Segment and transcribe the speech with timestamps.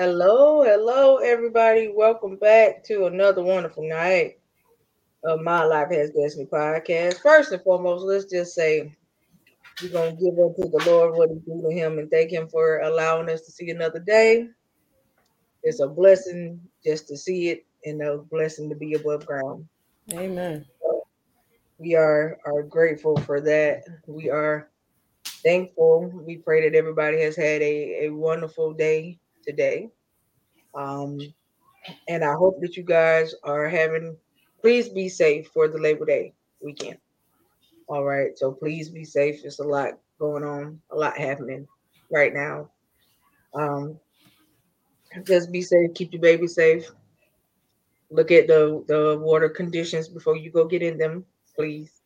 [0.00, 1.92] Hello, hello, everybody.
[1.94, 4.38] Welcome back to another wonderful night
[5.24, 7.20] of My Life Has Destiny podcast.
[7.20, 8.96] First and foremost, let's just say
[9.82, 12.30] we're going to give up to the Lord what He do to Him and thank
[12.30, 14.48] Him for allowing us to see another day.
[15.62, 19.68] It's a blessing just to see it and a blessing to be above ground.
[20.14, 20.64] Amen.
[21.76, 23.82] We are, are grateful for that.
[24.06, 24.70] We are
[25.26, 26.10] thankful.
[26.24, 29.90] We pray that everybody has had a, a wonderful day today.
[30.74, 31.18] Um,
[32.08, 34.16] and I hope that you guys are having,
[34.60, 36.98] please be safe for the Labor Day weekend.
[37.88, 38.36] All right.
[38.38, 39.42] So please be safe.
[39.42, 41.66] There's a lot going on, a lot happening
[42.10, 42.70] right now.
[43.54, 43.98] Um,
[45.24, 46.88] just be safe, keep your baby safe.
[48.10, 51.24] Look at the, the water conditions before you go get in them,
[51.56, 52.00] please.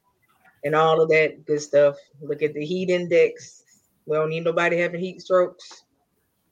[0.65, 1.97] And all of that good stuff.
[2.23, 3.63] Look at the heat index.
[4.07, 5.84] We don't need nobody having heat strokes.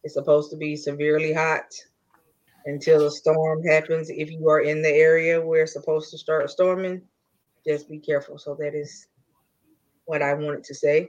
[0.05, 1.73] It's supposed to be severely hot
[2.67, 4.11] until a storm happens.
[4.11, 7.03] If you are in the area where it's supposed to start storming,
[7.67, 8.39] just be careful.
[8.39, 9.07] So that is
[10.05, 11.09] what I wanted to say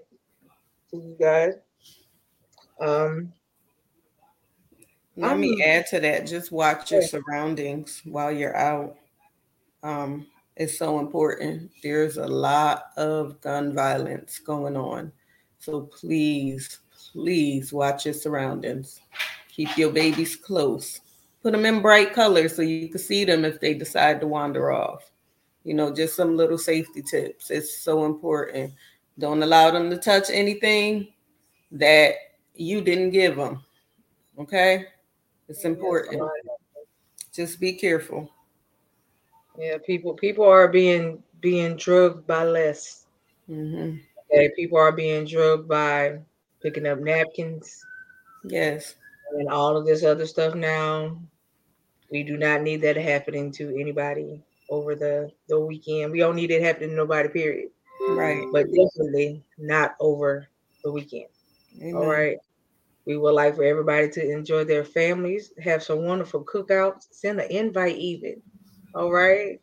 [0.92, 1.54] to you guys.
[2.80, 3.34] Um,
[5.16, 6.26] Let Um, me add to that.
[6.26, 8.98] Just watch your surroundings while you're out.
[9.84, 11.72] Um, it's so important.
[11.84, 15.12] There's a lot of gun violence going on.
[15.60, 16.80] So please,
[17.14, 19.00] please watch your surroundings.
[19.48, 21.00] Keep your babies close.
[21.42, 24.72] Put them in bright colors so you can see them if they decide to wander
[24.72, 25.10] off.
[25.64, 27.52] You know, just some little safety tips.
[27.52, 28.74] It's so important.
[29.20, 31.14] Don't allow them to touch anything
[31.72, 32.16] that
[32.56, 33.64] you didn't give them.
[34.40, 34.88] Okay?
[35.48, 36.22] It's important.
[37.32, 38.30] Just be careful.
[39.58, 43.06] yeah, people people are being being drugged by less.
[43.48, 43.98] hmm
[44.32, 46.20] Okay, people are being drugged by
[46.64, 47.86] picking up napkins
[48.46, 48.96] Yes.
[49.38, 51.22] and all of this other stuff now.
[52.12, 56.12] We do not need that happening to anybody over the the weekend.
[56.12, 57.70] We don't need it happening to nobody, period.
[58.10, 58.46] Right.
[58.52, 60.48] But definitely not over
[60.84, 61.28] the weekend.
[61.82, 61.96] Amen.
[61.96, 62.38] All right.
[63.06, 67.52] We would like for everybody to enjoy their families, have some wonderful cookouts, send an
[67.52, 68.42] invite even.
[68.96, 69.60] All right.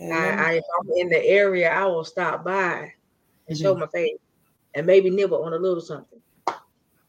[0.00, 0.38] Amen.
[0.38, 2.92] I, I if I'm in the area, I will stop by
[3.48, 3.80] and show Mhm.
[3.80, 4.18] my face
[4.74, 6.21] and maybe nibble on a little something.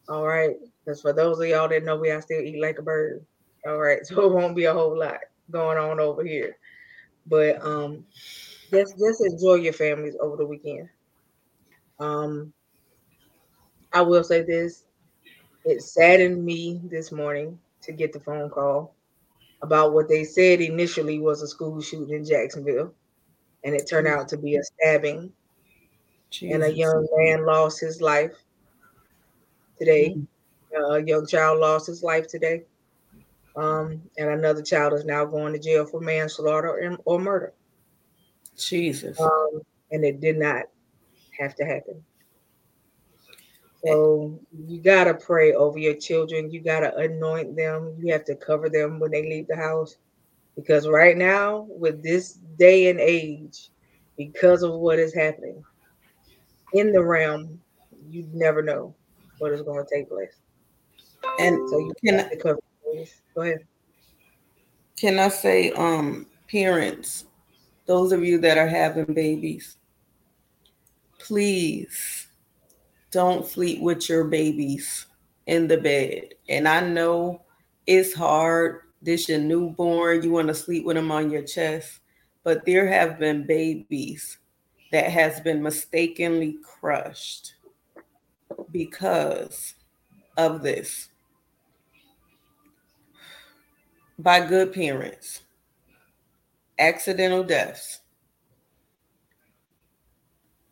[0.10, 0.56] All right.
[0.86, 3.26] Because for those of y'all that know me, I still eat like a bird.
[3.68, 4.00] All right.
[4.06, 5.20] So it won't be a whole lot
[5.52, 6.58] going on over here.
[7.28, 8.06] But um
[8.72, 10.90] just just enjoy your families over the weekend.
[12.00, 12.54] Um
[13.94, 14.86] I will say this.
[15.66, 18.96] It saddened me this morning to get the phone call
[19.62, 22.94] about what they said initially was a school shooting in Jacksonville.
[23.64, 25.34] And it turned out to be a stabbing
[26.50, 28.43] and a young man lost his life
[29.78, 30.16] today.
[30.16, 30.28] Mm.
[30.76, 32.64] Uh, a young child lost his life today.
[33.56, 37.54] Um, and another child is now going to jail for manslaughter and, or murder.
[38.58, 39.20] Jesus.
[39.20, 39.62] Um,
[39.92, 40.64] and it did not
[41.40, 42.04] have to happen.
[43.86, 46.50] So you gotta pray over your children.
[46.50, 47.96] You gotta anoint them.
[48.00, 49.98] You have to cover them when they leave the house.
[50.56, 53.70] Because right now, with this day and age,
[54.18, 55.64] because of what is happening
[56.74, 57.60] in the realm,
[58.10, 58.96] you never know
[59.44, 60.36] what is going to take place.
[61.40, 62.60] And So you can have to cover.
[62.86, 63.22] your babies.
[63.36, 63.60] Go ahead.
[64.96, 67.26] can I say, um, parents,
[67.86, 69.76] those of you that are having babies,
[71.20, 72.28] please
[73.12, 75.08] don't sleep with your babies
[75.48, 76.36] in the bed.
[76.48, 77.42] And I know
[77.86, 78.84] it's hard.
[79.02, 80.24] This your newborn.
[80.24, 82.00] You want to sleep with them on your chest,
[82.46, 84.38] but there have been babies
[84.94, 87.56] that has been mistakenly crushed
[88.72, 89.76] because
[90.38, 91.10] of this.
[94.18, 95.42] By good parents.
[96.80, 98.02] Accidental deaths.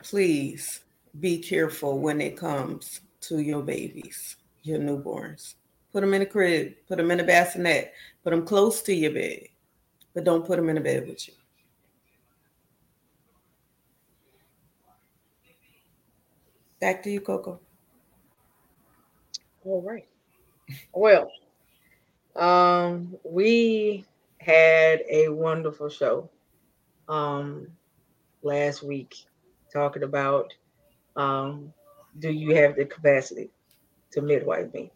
[0.04, 0.82] Please
[1.20, 5.56] be careful when it comes to your babies your newborns.
[5.92, 9.12] Put them in a crib put them in a bassinet put them close to your
[9.12, 9.48] bed
[10.14, 11.34] but don't put them in a bed with you.
[16.80, 17.60] Back to you coco
[19.64, 20.08] All right.
[20.94, 21.32] Well,
[22.36, 24.06] um, we
[24.40, 26.30] had a wonderful show
[27.08, 27.68] um
[28.42, 29.16] last week
[29.74, 30.54] talking about
[31.16, 31.74] um
[32.20, 33.50] do you have the capacity
[34.12, 34.92] to midwife me?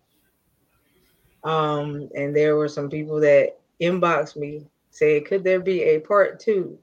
[1.44, 6.40] Um, and there were some people that inboxed me saying, could there be a part
[6.40, 6.78] two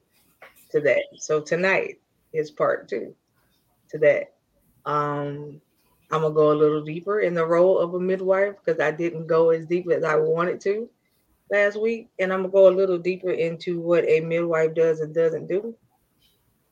[0.71, 1.03] to that?
[1.17, 1.99] So tonight
[2.31, 3.13] is part two
[3.89, 4.33] to that.
[4.85, 5.61] Um,
[6.11, 9.27] I'm gonna go a little deeper in the role of a midwife because I didn't
[9.27, 10.89] go as deep as I wanted to
[11.51, 15.13] last week, and I'm gonna go a little deeper into what a midwife does and
[15.13, 15.75] doesn't do,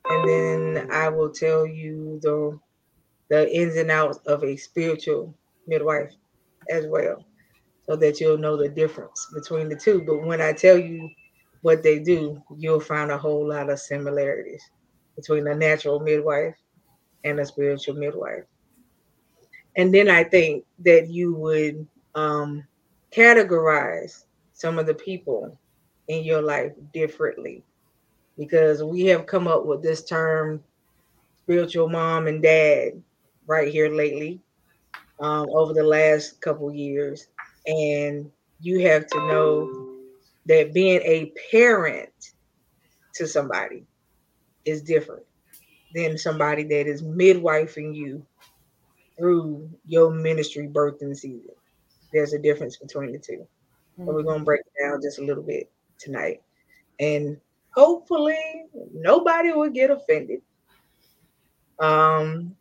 [0.09, 2.59] and then I will tell you the
[3.29, 5.33] the ins and outs of a spiritual
[5.65, 6.11] midwife
[6.69, 7.25] as well,
[7.85, 10.03] so that you'll know the difference between the two.
[10.05, 11.09] But when I tell you
[11.61, 14.63] what they do, you'll find a whole lot of similarities
[15.15, 16.55] between a natural midwife
[17.23, 18.43] and a spiritual midwife
[19.75, 22.63] and then I think that you would um,
[23.11, 25.57] categorize some of the people
[26.07, 27.63] in your life differently.
[28.37, 30.63] Because we have come up with this term
[31.43, 33.01] spiritual mom and dad
[33.45, 34.39] right here lately
[35.19, 37.27] um, over the last couple years.
[37.67, 39.95] And you have to know
[40.45, 42.09] that being a parent
[43.15, 43.85] to somebody
[44.65, 45.23] is different
[45.93, 48.25] than somebody that is midwifing you
[49.21, 51.53] through your ministry birthing season.
[52.11, 54.05] There's a difference between the 2 mm-hmm.
[54.05, 56.41] But we're gonna break it down just a little bit tonight.
[56.99, 57.37] And
[57.75, 60.41] hopefully nobody will get offended.
[61.79, 62.55] Um,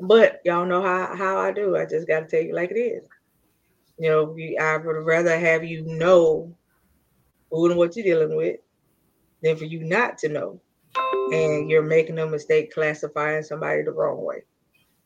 [0.00, 1.76] but y'all know how, how I do.
[1.76, 3.04] I just gotta tell you like it is.
[3.96, 6.52] You know, I would rather have you know
[7.50, 8.58] who and what you're dealing with
[9.40, 10.60] than for you not to know.
[11.32, 14.42] And you're making a mistake classifying somebody the wrong way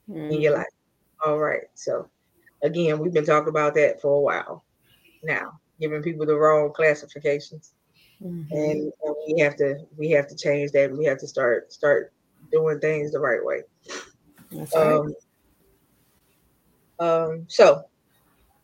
[0.08, 0.32] mm-hmm.
[0.32, 0.60] in your mm-hmm.
[0.60, 0.68] life.
[1.24, 1.64] All right.
[1.74, 2.08] So
[2.62, 4.64] again, we've been talking about that for a while
[5.22, 7.74] now, giving people the wrong classifications.
[8.22, 8.54] Mm-hmm.
[8.54, 10.92] And, and we have to we have to change that.
[10.92, 12.12] We have to start start
[12.52, 13.62] doing things the right way.
[14.50, 14.86] That's right.
[14.86, 15.14] Um,
[17.00, 17.84] um, so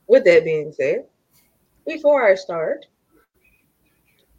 [0.07, 1.07] with that being said,
[1.87, 2.87] before I start,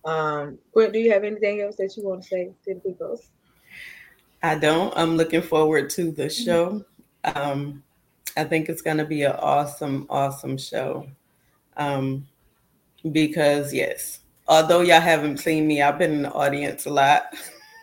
[0.06, 3.20] um, Brent, do you have anything else that you want to say to the people?
[4.44, 4.94] I don't.
[4.96, 6.44] I'm looking forward to the mm-hmm.
[6.44, 6.86] show.
[7.24, 7.84] Um,
[8.38, 11.08] I think it's going to be an awesome, awesome show.
[11.78, 12.28] Um,
[13.12, 17.24] because, yes, although y'all haven't seen me, I've been in the audience a lot,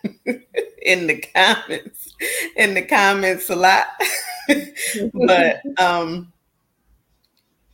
[0.25, 2.15] in the comments,
[2.55, 3.87] in the comments a lot.
[5.13, 6.31] but um,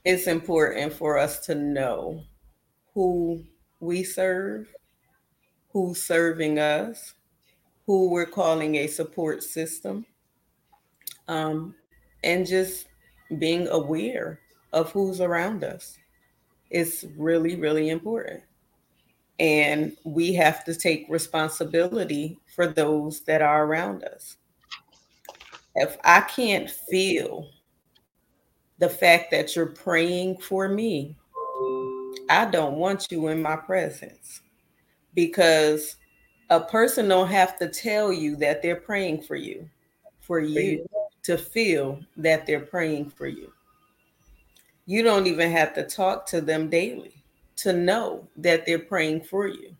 [0.04, 2.24] it's important for us to know
[2.94, 3.44] who
[3.80, 4.68] we serve,
[5.70, 7.14] who's serving us,
[7.86, 10.06] who we're calling a support system
[11.27, 11.75] um,
[12.24, 12.88] and just
[13.39, 14.39] being aware
[14.74, 15.98] of who's around us
[16.69, 18.44] is really, really important.
[19.39, 24.38] And we have to take responsibility for those that are around us.
[25.75, 27.50] If I can't feel
[28.80, 31.16] the fact that you're praying for me,
[32.30, 34.42] I don't want you in my presence
[35.13, 35.98] because
[36.50, 39.69] a person don't have to tell you that they're praying for you
[40.21, 40.86] for you
[41.25, 43.51] to feel that they're praying for you.
[44.86, 47.24] You don't even have to talk to them daily
[47.57, 49.75] to know that they're praying for you.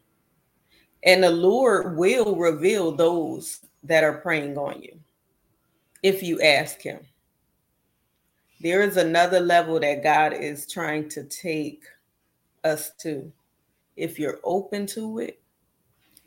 [1.04, 5.00] And the Lord will reveal those that are praying on you
[6.02, 7.00] if you ask Him.
[8.62, 11.84] There is another level that God is trying to take
[12.64, 13.32] us to.
[13.96, 15.40] If you're open to it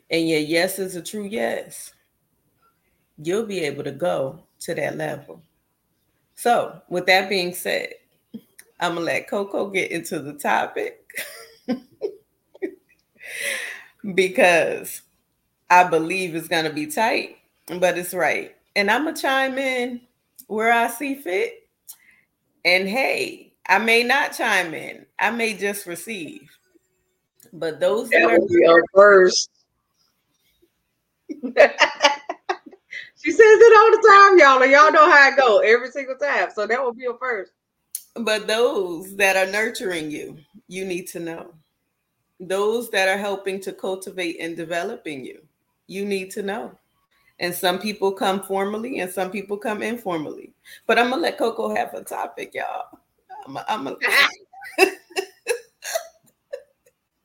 [0.09, 1.93] and your yes is a true yes,
[3.21, 5.41] you'll be able to go to that level.
[6.35, 7.95] So, with that being said,
[8.79, 11.05] I'm gonna let Cocoa get into the topic
[14.15, 15.01] because
[15.69, 17.37] I believe it's gonna be tight,
[17.79, 18.55] but it's right.
[18.75, 20.01] And I'm gonna chime in
[20.47, 21.67] where I see fit.
[22.63, 26.49] And hey, I may not chime in, I may just receive.
[27.51, 29.49] But those that, that are first.
[33.23, 36.15] She says it all the time, y'all, and y'all know how I go every single
[36.15, 36.49] time.
[36.55, 37.51] So that will be a first.
[38.15, 41.53] But those that are nurturing you, you need to know.
[42.39, 45.41] Those that are helping to cultivate and developing you,
[45.87, 46.71] you need to know.
[47.41, 50.53] And some people come formally and some people come informally.
[50.87, 52.99] But I'm gonna let Cocoa have a topic, y'all.
[53.45, 53.97] I'm a, I'm a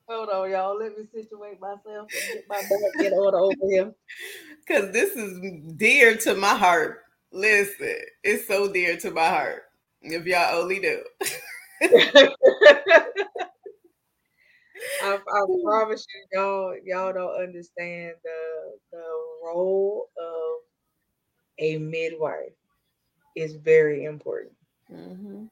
[0.07, 0.77] Hold on, y'all.
[0.77, 1.83] Let me situate myself
[2.13, 3.93] and get my back in order over here.
[4.67, 5.39] Because this is
[5.77, 7.03] dear to my heart.
[7.31, 9.61] Listen, it's so dear to my heart.
[10.01, 11.03] If y'all only do.
[15.03, 19.03] I, I, promise you, y'all, y'all don't understand the the
[19.45, 20.63] role of
[21.59, 22.53] a midwife
[23.35, 24.55] is very important,
[24.91, 25.45] mm-hmm.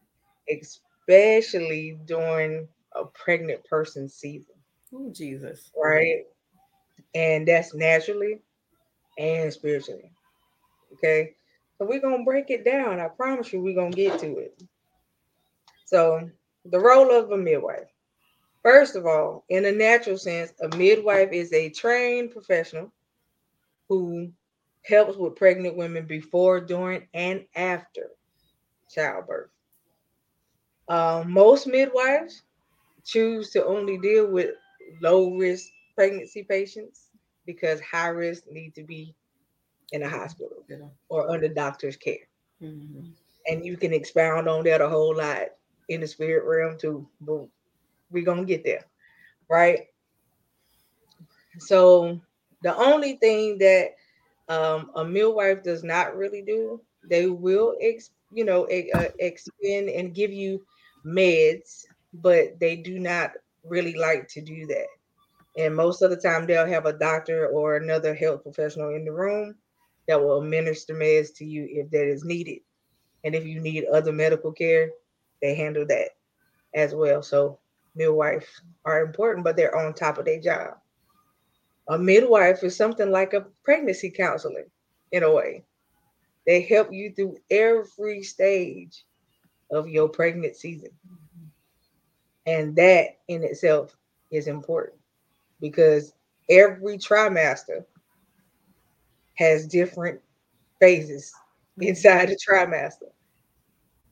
[0.49, 4.55] especially during a pregnant person season.
[4.93, 5.71] Oh, Jesus.
[5.81, 6.25] Right.
[7.15, 8.41] And that's naturally
[9.17, 10.11] and spiritually.
[10.93, 11.35] Okay.
[11.77, 12.99] So we're gonna break it down.
[12.99, 14.61] I promise you, we're gonna get to it.
[15.85, 16.29] So
[16.65, 17.89] the role of a midwife.
[18.61, 22.91] First of all, in a natural sense, a midwife is a trained professional
[23.89, 24.31] who
[24.83, 28.11] helps with pregnant women before, during, and after
[28.89, 29.49] childbirth.
[30.87, 32.43] Uh, most midwives
[33.05, 34.51] choose to only deal with
[35.01, 37.09] low risk pregnancy patients
[37.45, 39.15] because high risk need to be
[39.91, 40.77] in a hospital yeah.
[41.09, 42.27] or under doctor's care.
[42.61, 43.09] Mm-hmm.
[43.47, 45.49] And you can expound on that a whole lot
[45.89, 47.45] in the spirit realm too, but
[48.09, 48.85] we're gonna get there,
[49.49, 49.87] right?
[51.59, 52.19] So
[52.61, 53.95] the only thing that
[54.49, 60.15] um, a midwife does not really do, they will, ex, you know, uh, expend and
[60.15, 60.65] give you
[61.05, 63.31] meds, but they do not
[63.63, 64.87] really like to do that.
[65.57, 69.11] And most of the time, they'll have a doctor or another health professional in the
[69.11, 69.55] room
[70.07, 72.59] that will administer meds to you if that is needed.
[73.23, 74.89] And if you need other medical care,
[75.41, 76.09] they handle that
[76.73, 77.21] as well.
[77.21, 77.59] So
[77.95, 78.45] midwives
[78.85, 80.75] are important, but they're on top of their job.
[81.89, 84.65] A midwife is something like a pregnancy counselor
[85.11, 85.63] in a way.
[86.45, 89.05] They help you through every stage
[89.71, 90.91] of your pregnant season.
[92.45, 93.95] And that in itself
[94.31, 94.99] is important
[95.61, 96.13] because
[96.49, 97.85] every trimester
[99.35, 100.19] has different
[100.79, 101.33] phases
[101.79, 103.11] inside the trimester.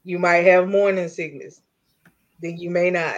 [0.04, 1.62] You might have morning sickness,
[2.42, 3.18] then you may not.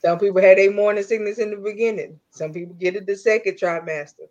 [0.00, 2.18] Some people had a morning sickness in the beginning.
[2.30, 4.28] Some people get it the second trimester.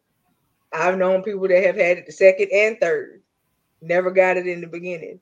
[0.74, 3.22] I've known people that have had it the second and third,
[3.82, 5.20] never got it in the beginning.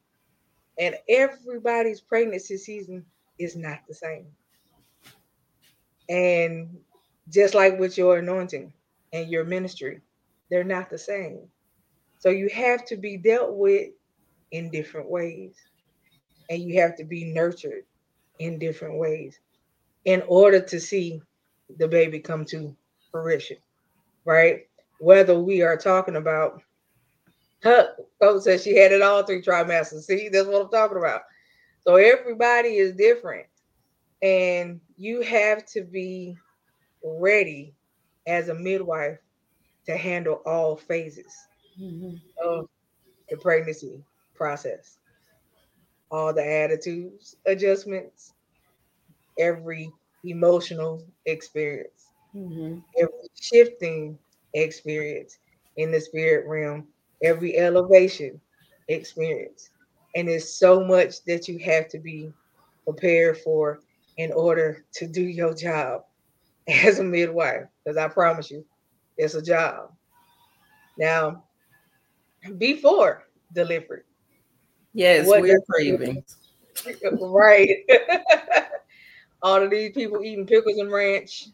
[0.79, 3.05] And everybody's pregnancy season
[3.37, 4.27] is not the same.
[6.09, 6.77] And
[7.29, 8.73] just like with your anointing
[9.13, 10.01] and your ministry,
[10.49, 11.47] they're not the same.
[12.17, 13.89] So you have to be dealt with
[14.51, 15.55] in different ways.
[16.49, 17.83] And you have to be nurtured
[18.39, 19.39] in different ways
[20.05, 21.21] in order to see
[21.77, 22.75] the baby come to
[23.11, 23.57] fruition,
[24.25, 24.67] right?
[24.99, 26.61] Whether we are talking about,
[27.61, 30.03] her coach said she had it all three trimesters.
[30.03, 31.21] See, that's what I'm talking about.
[31.81, 33.45] So everybody is different,
[34.21, 36.37] and you have to be
[37.03, 37.73] ready
[38.27, 39.17] as a midwife
[39.85, 41.33] to handle all phases
[41.79, 42.15] mm-hmm.
[42.43, 42.67] of
[43.29, 44.03] the pregnancy
[44.35, 44.97] process.
[46.11, 48.33] All the attitudes, adjustments,
[49.37, 49.91] every
[50.23, 52.79] emotional experience, mm-hmm.
[52.97, 54.17] every shifting
[54.53, 55.37] experience
[55.77, 56.87] in the spirit realm,
[57.23, 58.39] every elevation
[58.87, 59.69] experience.
[60.15, 62.33] And it's so much that you have to be
[62.83, 63.79] prepared for
[64.19, 66.03] in order to do your job
[66.67, 68.65] as a midwife, because I promise you,
[69.17, 69.93] it's a job.
[70.97, 71.45] Now,
[72.57, 73.23] before
[73.53, 74.01] delivery.
[74.93, 76.23] Yes, we're craving.
[77.19, 77.77] Right.
[79.41, 81.47] All of these people eating pickles and ranch.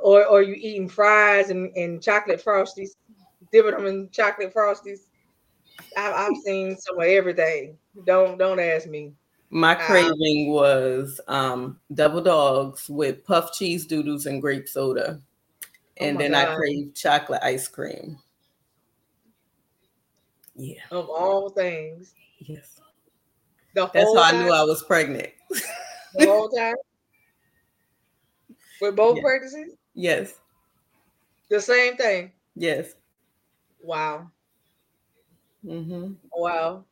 [0.00, 2.90] Or or you eating fries and, and chocolate frosties,
[3.50, 5.00] dipping them in chocolate frosties.
[5.96, 7.78] I've, I've seen some of everything.
[8.04, 9.12] Don't don't ask me.
[9.50, 15.20] My craving was um, double dogs with puff cheese doodles and grape soda.
[15.98, 16.48] Oh and oh then God.
[16.48, 18.18] I craved chocolate ice cream.
[20.56, 20.80] Yeah.
[20.90, 22.14] Of all things.
[22.38, 22.80] Yes.
[23.74, 24.34] The That's how time?
[24.34, 25.28] I knew I was pregnant.
[26.14, 26.74] the whole time?
[28.80, 29.22] With both yes.
[29.24, 29.76] pregnancies?
[29.94, 30.34] Yes.
[31.48, 32.32] The same thing?
[32.54, 32.94] Yes.
[33.82, 34.30] Wow.
[35.64, 36.14] Mm-hmm.
[36.32, 36.84] Wow.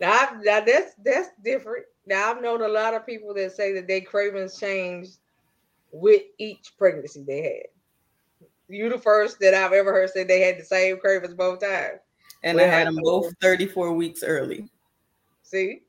[0.00, 1.86] Now, I've, now that's that's different.
[2.06, 5.18] Now I've known a lot of people that say that their cravings changed
[5.92, 8.46] with each pregnancy they had.
[8.68, 12.00] You the first that I've ever heard say they had the same cravings both times.
[12.42, 14.68] And I had them both 34 weeks early.
[15.42, 15.82] See?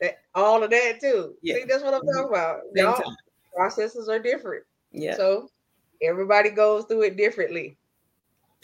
[0.00, 1.34] That all of that too.
[1.42, 1.56] Yeah.
[1.56, 2.16] See, that's what I'm mm-hmm.
[2.16, 2.60] talking about.
[2.74, 3.14] Y'all,
[3.54, 4.64] processes are different.
[4.92, 5.16] Yeah.
[5.16, 5.48] So
[6.02, 7.76] everybody goes through it differently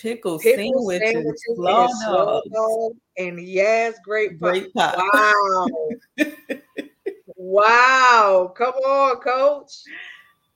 [0.01, 2.97] pickle, pickle sandwiches, sandwiches slaw dogs.
[3.19, 4.97] and yes, great great pop.
[5.13, 5.67] Wow.
[7.37, 8.55] wow.
[8.57, 9.73] Come on, coach.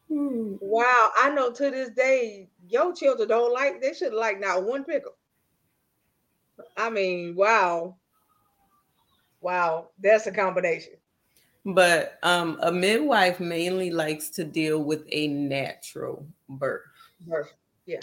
[0.08, 0.56] Hmm.
[0.60, 1.10] Wow.
[1.20, 5.16] I know to this day, your children don't like, they should like not one pickle.
[6.76, 7.96] I mean, wow.
[9.40, 9.88] Wow.
[10.00, 10.94] That's a combination.
[11.66, 16.82] But um, a midwife mainly likes to deal with a natural birth.
[17.26, 17.54] Birth.
[17.86, 18.00] Yeah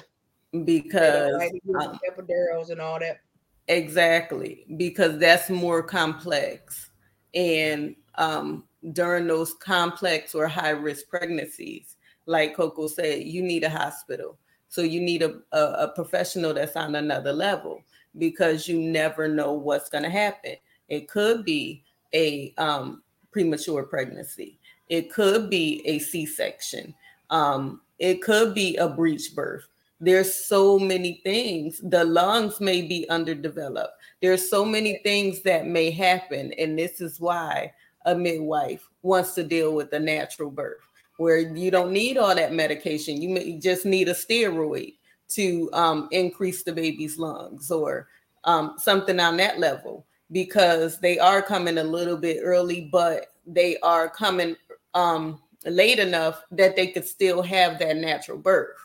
[0.64, 1.42] because
[1.80, 3.22] um, epidurals and all that.
[3.68, 6.90] Exactly, because that's more complex.
[7.34, 13.70] And um, during those complex or high risk pregnancies, like Cocoa said, you need a
[13.70, 14.38] hospital.
[14.68, 17.84] So you need a, a, a, professional that's on another level.
[18.18, 20.56] because you never know what's going to happen.
[20.90, 24.60] It could be a um, premature pregnancy.
[24.90, 26.94] It could be a C-section.
[27.30, 29.68] Um, it could be a breech birth.
[30.04, 31.80] There's so many things.
[31.84, 33.94] The lungs may be underdeveloped.
[34.20, 37.72] There's so many things that may happen, and this is why
[38.08, 40.82] a midwife wants to deal with a natural birth,
[41.18, 43.22] where you don't need all that medication.
[43.22, 44.96] You may just need a steroid
[45.30, 48.08] to um, increase the baby's lungs or
[48.44, 53.78] um, something on that level because they are coming a little bit early, but they
[53.84, 54.56] are coming
[54.96, 58.78] um, late enough that they could still have that natural birth.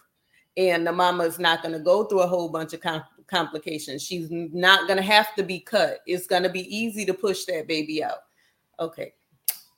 [0.56, 4.02] And the mama is not going to go through a whole bunch of com- complications.
[4.02, 5.98] She's not going to have to be cut.
[6.06, 8.18] It's going to be easy to push that baby out.
[8.78, 9.14] Okay,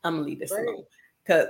[0.03, 0.67] I'm gonna leave this right.
[0.67, 0.85] alone
[1.25, 1.47] because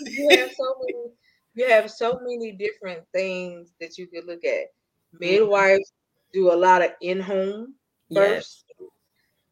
[0.00, 1.12] you have so many.
[1.54, 4.66] You have so many different things that you could look at.
[5.14, 5.20] Mm-hmm.
[5.20, 6.40] Midwives mm-hmm.
[6.40, 7.74] do a lot of in-home
[8.10, 8.88] births, yes.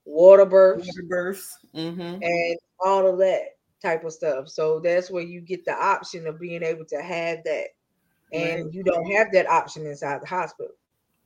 [0.04, 2.22] water births, water births, mm-hmm.
[2.22, 4.48] and all of that type of stuff.
[4.48, 7.68] So that's where you get the option of being able to have that.
[8.32, 8.74] And right.
[8.74, 10.72] you don't have that option inside the hospital.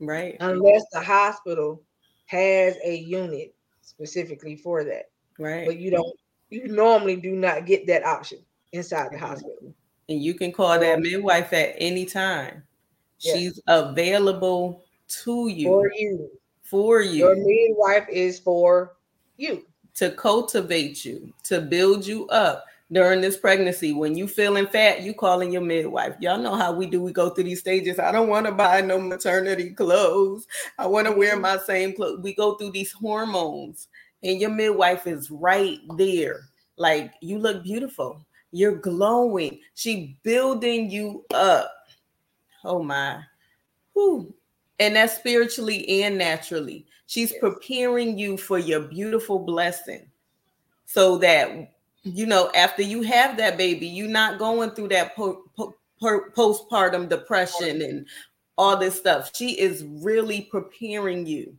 [0.00, 0.36] Right.
[0.40, 1.82] Unless the hospital
[2.26, 5.10] has a unit specifically for that.
[5.38, 5.66] Right.
[5.66, 6.16] But you don't
[6.50, 8.38] you normally do not get that option
[8.72, 9.26] inside the mm-hmm.
[9.26, 9.74] hospital.
[10.08, 12.62] And you can call that midwife at any time.
[13.20, 13.36] Yes.
[13.36, 14.84] She's available
[15.24, 15.66] to you.
[15.66, 16.30] For you.
[16.62, 17.26] For you.
[17.26, 18.96] Your midwife is for
[19.36, 23.92] you to cultivate you, to build you up during this pregnancy.
[23.92, 26.14] When you feeling fat, you calling your midwife.
[26.20, 27.02] Y'all know how we do.
[27.02, 27.98] We go through these stages.
[27.98, 30.46] I don't want to buy no maternity clothes.
[30.78, 32.20] I want to wear my same clothes.
[32.22, 33.88] We go through these hormones,
[34.22, 36.40] and your midwife is right there.
[36.76, 38.24] Like you look beautiful.
[38.52, 39.60] You're glowing.
[39.74, 41.72] She building you up.
[42.64, 43.22] Oh my.
[43.92, 44.32] Whew.
[44.80, 46.86] And that's spiritually and naturally.
[47.06, 50.08] She's preparing you for your beautiful blessing
[50.86, 51.74] so that,
[52.16, 57.08] you know, after you have that baby, you're not going through that po- po- postpartum
[57.08, 58.06] depression and
[58.56, 59.30] all this stuff.
[59.34, 61.56] She is really preparing you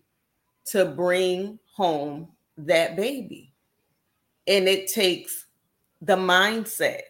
[0.66, 3.54] to bring home that baby.
[4.48, 5.46] And it takes
[6.02, 7.02] the mindset.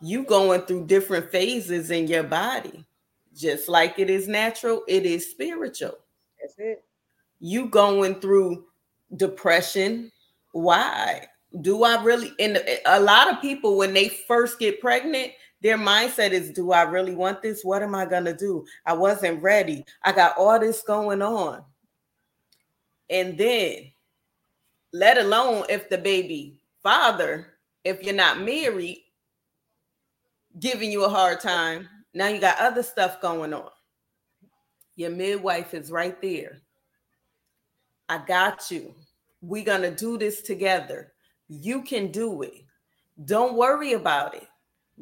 [0.00, 2.84] You going through different phases in your body.
[3.34, 5.96] Just like it is natural, it is spiritual.
[6.40, 6.84] That's it
[7.42, 8.64] you going through
[9.16, 10.10] depression.
[10.52, 11.26] Why?
[11.60, 12.32] Do I really?
[12.38, 16.72] And eh, a lot of people, when they first get pregnant, their mindset is, Do
[16.72, 17.62] I really want this?
[17.62, 18.64] What am I going to do?
[18.86, 19.84] I wasn't ready.
[20.02, 21.62] I got all this going on.
[23.10, 23.92] And then,
[24.92, 29.04] let alone if the baby father, if you're not married,
[30.58, 33.70] giving you a hard time, now you got other stuff going on.
[34.96, 36.62] Your midwife is right there
[38.12, 38.94] I got you.
[39.40, 41.11] We're going to do this together.
[41.60, 42.64] You can do it.
[43.26, 44.46] Don't worry about it.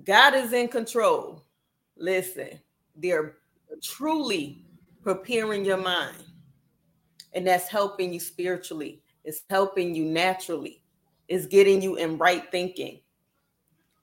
[0.04, 1.44] God is in control.
[1.96, 2.58] Listen,
[2.96, 3.36] they're
[3.82, 4.64] truly
[5.02, 6.16] preparing your mind.
[7.34, 10.82] And that's helping you spiritually, it's helping you naturally,
[11.28, 12.98] it's getting you in right thinking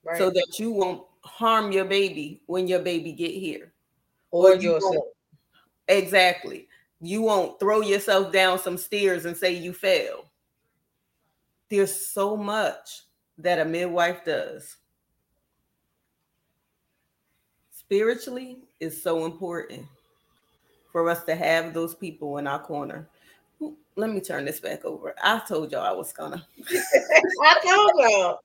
[0.06, 0.18] right.
[0.18, 3.74] so that you won't harm your baby when your baby get here
[4.32, 5.08] or, or yourself.
[5.90, 6.70] Exactly.
[7.02, 10.28] You won't throw yourself down some stairs and say you failed.
[11.70, 13.02] There's so much
[13.38, 14.78] that a midwife does.
[17.72, 19.86] Spiritually is so important
[20.92, 23.08] for us to have those people in our corner.
[23.96, 25.16] Let me turn this back over.
[25.22, 26.46] I told y'all I was gonna.
[27.44, 28.40] I told y'all.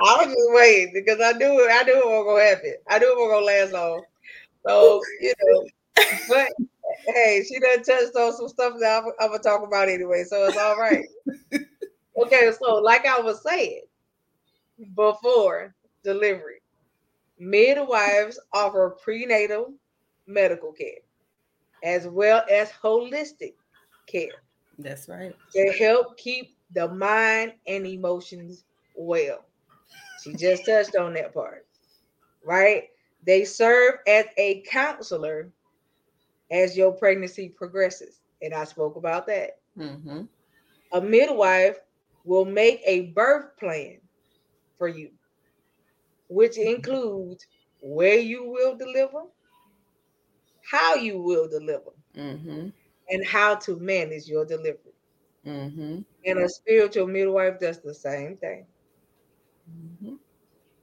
[0.00, 1.70] I was just waiting because I knew it.
[1.72, 2.74] I knew it was gonna happen.
[2.88, 4.04] I knew it was gonna last long.
[4.66, 5.66] So you know,
[6.28, 6.48] but
[7.14, 10.46] hey, she done touched on some stuff that I'm, I'm gonna talk about anyway, so
[10.46, 11.04] it's all right.
[12.16, 13.82] okay, so like I was saying
[14.94, 16.62] before delivery,
[17.38, 19.74] midwives offer prenatal
[20.26, 21.00] medical care
[21.82, 23.54] as well as holistic
[24.06, 24.42] care.
[24.78, 25.34] That's right.
[25.54, 28.64] To help keep the mind and emotions
[28.96, 29.44] well.
[30.22, 31.66] She just touched on that part,
[32.44, 32.84] right?
[33.24, 35.50] They serve as a counselor
[36.50, 38.20] as your pregnancy progresses.
[38.40, 39.58] And I spoke about that.
[39.78, 40.22] Mm-hmm.
[40.92, 41.78] A midwife
[42.24, 43.98] will make a birth plan
[44.78, 45.10] for you,
[46.28, 47.46] which includes
[47.80, 49.22] where you will deliver,
[50.70, 52.68] how you will deliver, mm-hmm.
[53.10, 54.92] and how to manage your delivery.
[55.46, 56.00] Mm-hmm.
[56.24, 58.64] And a spiritual midwife does the same thing.
[59.70, 60.14] Mm-hmm.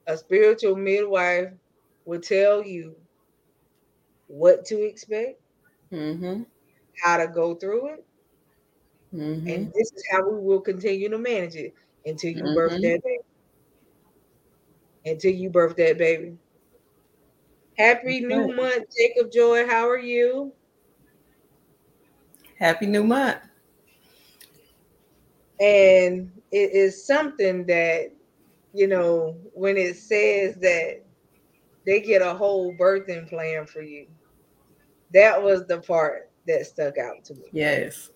[0.06, 1.50] A spiritual midwife
[2.04, 2.94] will tell you
[4.26, 5.40] what to expect,
[5.92, 6.42] mm-hmm.
[7.02, 8.04] how to go through it.
[9.14, 9.48] Mm-hmm.
[9.48, 11.74] And this is how we will continue to manage it
[12.06, 12.54] until you mm-hmm.
[12.54, 13.18] birth that baby.
[15.04, 16.36] Until you birth that baby.
[17.76, 19.66] Happy new month, Jacob Joy.
[19.66, 20.52] How are you?
[22.58, 23.38] Happy new month.
[25.58, 28.12] And it is something that,
[28.74, 31.02] you know, when it says that
[31.86, 34.06] they get a whole birthing plan for you,
[35.12, 37.46] that was the part that stuck out to me.
[37.52, 38.10] Yes.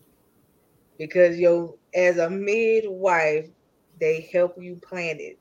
[1.04, 3.50] Because yo, as a midwife,
[4.00, 5.38] they help you plan it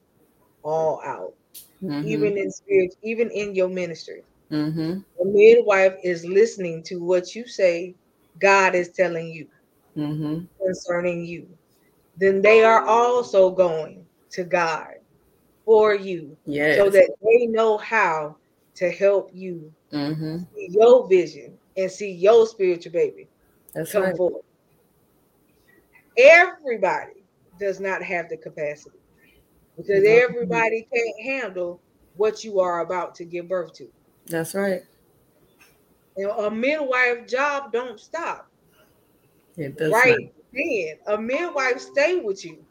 [0.62, 1.34] all out.
[1.82, 2.06] Mm-hmm.
[2.06, 4.23] Even in spirit, even in your ministry.
[4.52, 4.99] Mm-hmm.
[5.19, 7.95] The midwife is listening to what you say
[8.41, 9.47] God is telling you
[9.95, 10.43] mm-hmm.
[10.62, 11.47] concerning you.
[12.17, 14.95] Then they are also going to God
[15.63, 16.78] for you yes.
[16.78, 18.36] so that they know how
[18.76, 20.39] to help you mm-hmm.
[20.54, 23.30] see your vision and see your spiritual baby
[23.73, 24.17] That's come right.
[24.17, 24.43] forward.
[26.17, 27.23] Everybody
[27.60, 28.97] does not have the capacity
[29.78, 31.82] because everybody can't handle
[32.15, 33.88] what you are about to give birth to.
[34.28, 34.84] That's right.
[36.17, 38.47] Know, a midwife job don't stop.
[39.58, 40.32] It does right not.
[40.54, 40.95] then.
[41.08, 42.63] A midwife stay with you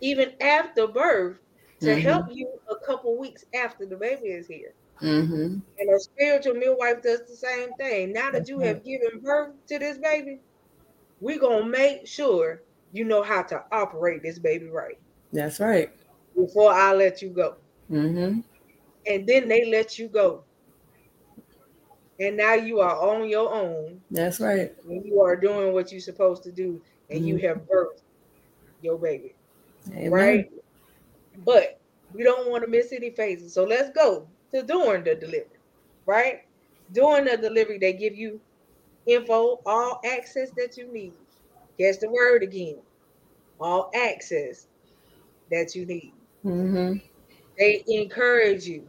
[0.00, 1.38] even after birth
[1.80, 2.00] to mm-hmm.
[2.00, 4.72] help you a couple weeks after the baby is here.
[5.00, 5.58] Mm-hmm.
[5.78, 8.12] And a spiritual midwife does the same thing.
[8.12, 10.40] Now that you have given birth to this baby,
[11.20, 14.98] we're gonna make sure you know how to operate this baby right.
[15.32, 15.90] That's right.
[16.34, 17.56] Before I let you go.
[17.90, 18.40] Mm-hmm.
[19.06, 20.42] And then they let you go.
[22.18, 24.00] And now you are on your own.
[24.10, 24.74] That's right.
[24.88, 27.28] And you are doing what you're supposed to do, and mm-hmm.
[27.28, 28.00] you have birthed
[28.82, 29.34] your baby.
[29.90, 30.10] Amen.
[30.10, 30.50] Right?
[31.44, 31.78] But
[32.12, 33.52] we don't want to miss any phases.
[33.52, 35.58] So let's go to during the delivery,
[36.06, 36.42] right?
[36.92, 38.40] During the delivery, they give you
[39.06, 41.14] info, all access that you need.
[41.78, 42.78] Guess the word again.
[43.60, 44.66] All access
[45.50, 46.12] that you need.
[46.44, 46.94] Mm-hmm.
[47.58, 48.86] They encourage you.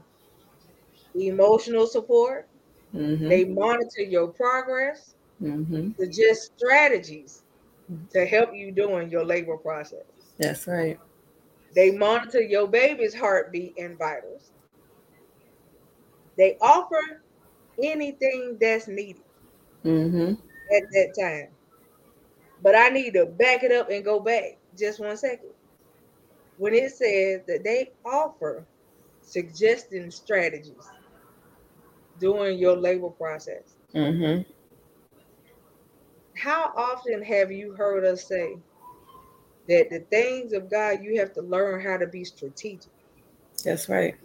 [1.15, 2.47] Emotional support.
[2.93, 3.30] Mm-hmm.
[3.30, 5.15] They monitor your progress.
[5.41, 5.91] Mm-hmm.
[5.99, 7.43] Suggest strategies
[8.12, 10.03] to help you during your labor process.
[10.38, 10.99] That's right.
[11.75, 14.51] They monitor your baby's heartbeat and vitals.
[16.38, 17.21] They offer
[17.82, 19.21] anything that's needed
[19.88, 20.32] mm-hmm.
[20.76, 21.47] at that time.
[22.62, 25.50] But I need to back it up and go back just one second.
[26.58, 28.65] When it says that they offer
[29.21, 30.89] suggesting strategies
[32.19, 33.76] during your labor process.
[33.93, 34.50] Mm-hmm.
[36.36, 38.58] How often have you heard us say
[39.67, 42.91] that the things of God, you have to learn how to be strategic?
[43.63, 44.15] That's right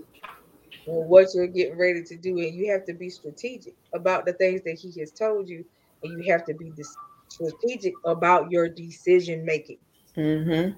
[0.87, 4.33] on what you're getting ready to do, and you have to be strategic about the
[4.33, 5.65] things that He has told you,
[6.03, 6.73] and you have to be
[7.29, 9.79] strategic about your decision making.
[10.17, 10.77] Mm-hmm.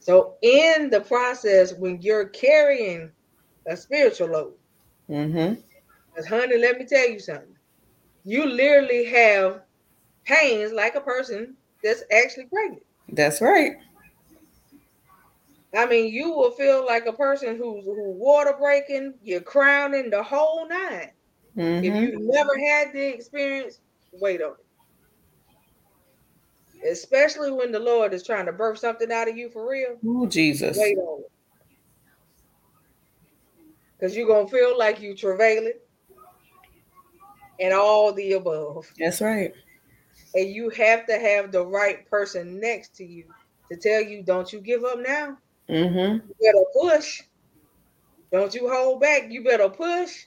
[0.00, 3.10] So, in the process, when you're carrying
[3.66, 4.54] a spiritual load,
[5.10, 5.60] mm-hmm.
[6.24, 7.56] honey, let me tell you something.
[8.24, 9.62] You literally have
[10.24, 12.84] pains like a person that's actually pregnant.
[13.10, 13.76] That's right.
[15.76, 20.22] I mean, you will feel like a person who's who water breaking, you're crowning the
[20.22, 21.10] whole 9
[21.56, 21.84] mm-hmm.
[21.84, 23.80] If you've never had the experience,
[24.12, 24.64] wait on it.
[26.90, 29.98] Especially when the Lord is trying to birth something out of you for real.
[30.06, 30.78] Oh, Jesus.
[30.78, 31.30] Wait on it.
[33.98, 35.72] Because you're gonna feel like you're travailing
[37.60, 38.86] and all the above.
[38.98, 39.52] That's right.
[40.34, 43.24] And you have to have the right person next to you
[43.70, 45.36] to tell you, don't you give up now.
[45.68, 46.28] Mm-hmm.
[46.28, 46.64] You better
[46.96, 47.22] push.
[48.32, 49.30] Don't you hold back.
[49.30, 50.26] You better push.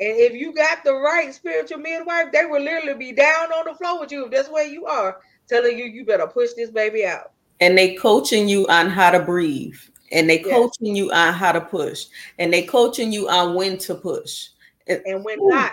[0.00, 3.74] And if you got the right spiritual midwife, they will literally be down on the
[3.74, 4.24] floor with you.
[4.26, 7.32] If that's where you are, telling you you better push this baby out.
[7.60, 9.74] And they coaching you on how to breathe.
[10.12, 10.50] And they yes.
[10.50, 12.06] coaching you on how to push.
[12.38, 14.48] And they coaching you on when to push.
[14.86, 15.48] And when Ooh.
[15.48, 15.72] not.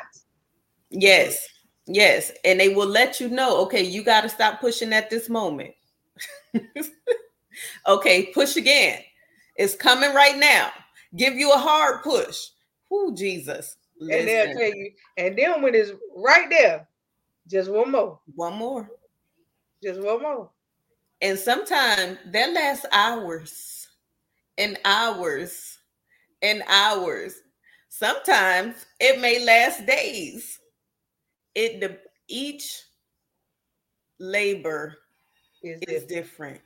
[0.89, 1.47] Yes.
[1.85, 2.31] Yes.
[2.43, 5.75] And they will let you know, okay, you got to stop pushing at this moment.
[7.87, 9.01] Okay, push again.
[9.55, 10.71] It's coming right now.
[11.15, 12.37] Give you a hard push.
[12.89, 13.77] Who Jesus.
[13.99, 14.19] Listen.
[14.19, 16.87] And they'll tell you, and then when it's right there,
[17.47, 18.19] just one more.
[18.35, 18.89] One more.
[19.81, 20.49] Just one more.
[21.21, 23.87] And sometimes that lasts hours
[24.57, 25.77] and hours
[26.41, 27.41] and hours.
[27.89, 30.59] Sometimes it may last days.
[31.53, 32.83] It the each
[34.19, 34.97] labor
[35.63, 36.09] is, is different.
[36.09, 36.61] different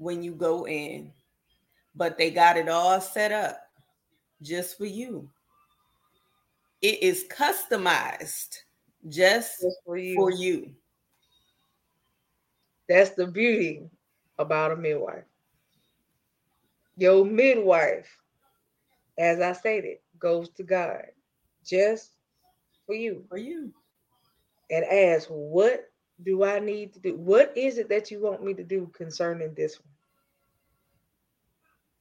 [0.00, 1.12] when you go in,
[1.94, 3.60] but they got it all set up
[4.40, 5.28] just for you.
[6.80, 8.56] It is customized
[9.10, 10.14] just, just for you.
[10.14, 10.70] For you.
[12.88, 13.90] That's the beauty
[14.38, 15.24] about a midwife.
[16.96, 18.10] Your midwife,
[19.18, 21.04] as I stated, goes to God
[21.62, 22.12] just
[22.86, 23.22] for you.
[23.28, 23.70] For you.
[24.70, 25.90] And ask, what
[26.22, 27.16] do I need to do?
[27.16, 29.89] What is it that you want me to do concerning this one?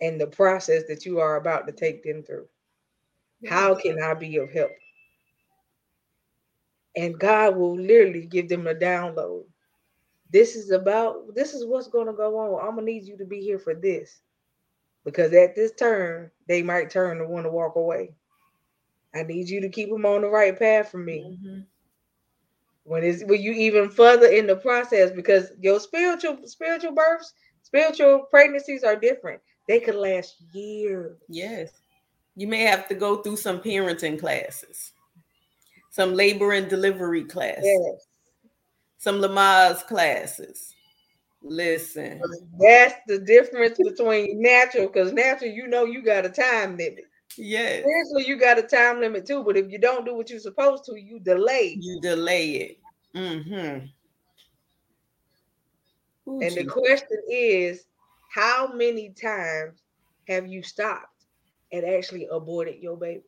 [0.01, 2.47] And the process that you are about to take them through.
[3.47, 4.71] How can I be of help?
[6.95, 9.43] And God will literally give them a download.
[10.31, 12.59] This is about, this is what's going to go on.
[12.59, 14.21] I'm going to need you to be here for this.
[15.05, 18.13] Because at this turn, they might turn and want to walk away.
[19.15, 21.38] I need you to keep them on the right path for me.
[21.39, 21.62] Mm-hmm.
[22.83, 28.25] When is when you even further in the process, because your spiritual spiritual births, spiritual
[28.29, 29.41] pregnancies are different.
[29.69, 31.15] They could last years.
[31.29, 31.69] Yes.
[32.36, 34.93] You may have to go through some parenting classes,
[35.91, 38.08] some labor and delivery classes, yes.
[38.97, 40.73] some Lamaze classes.
[41.43, 42.19] Listen,
[42.60, 47.03] that's the difference between natural, because natural, you know, you got a time limit.
[47.38, 47.84] Yes.
[47.84, 50.84] Spiritually, you got a time limit too, but if you don't do what you're supposed
[50.86, 51.77] to, you delay.
[51.79, 52.79] You delay it.
[53.15, 53.86] Mm-hmm.
[56.27, 56.55] Ooh, and geez.
[56.55, 57.86] the question is,
[58.30, 59.82] how many times
[60.28, 61.26] have you stopped
[61.72, 63.24] and actually aborted your baby?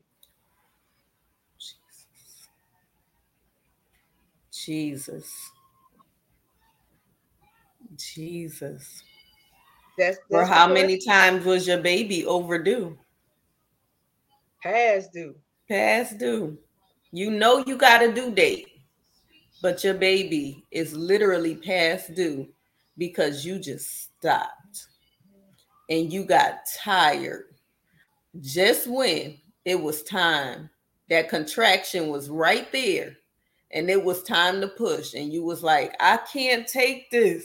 [4.51, 5.33] Jesus.
[7.95, 9.03] Jesus.
[9.97, 12.97] That's, that's or how many times was your baby overdue?
[14.61, 15.35] Past due.
[15.67, 16.57] Past due.
[17.11, 18.67] You know you got a due date,
[19.61, 22.47] but your baby is literally past due
[22.97, 24.60] because you just stopped
[25.91, 27.53] and you got tired.
[28.39, 30.69] Just when it was time.
[31.09, 33.17] That contraction was right there
[33.71, 37.43] and it was time to push and you was like i can't take this.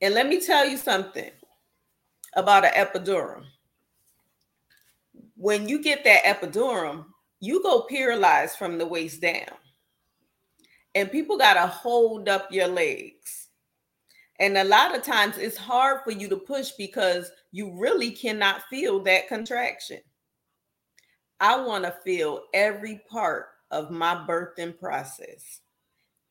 [0.00, 1.30] And let me tell you something
[2.34, 3.42] about an epidural.
[5.36, 7.04] When you get that epidural
[7.40, 9.56] you go paralyzed from the waist down
[10.94, 13.48] and people got to hold up your legs
[14.40, 18.62] and a lot of times it's hard for you to push because you really cannot
[18.68, 20.00] feel that contraction
[21.40, 25.60] i want to feel every part of my birthing process.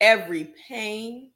[0.01, 1.31] Every pain,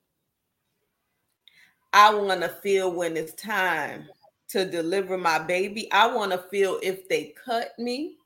[1.92, 4.08] I want to feel when it's time
[4.50, 5.92] to deliver my baby.
[5.92, 8.18] I want to feel if they cut me.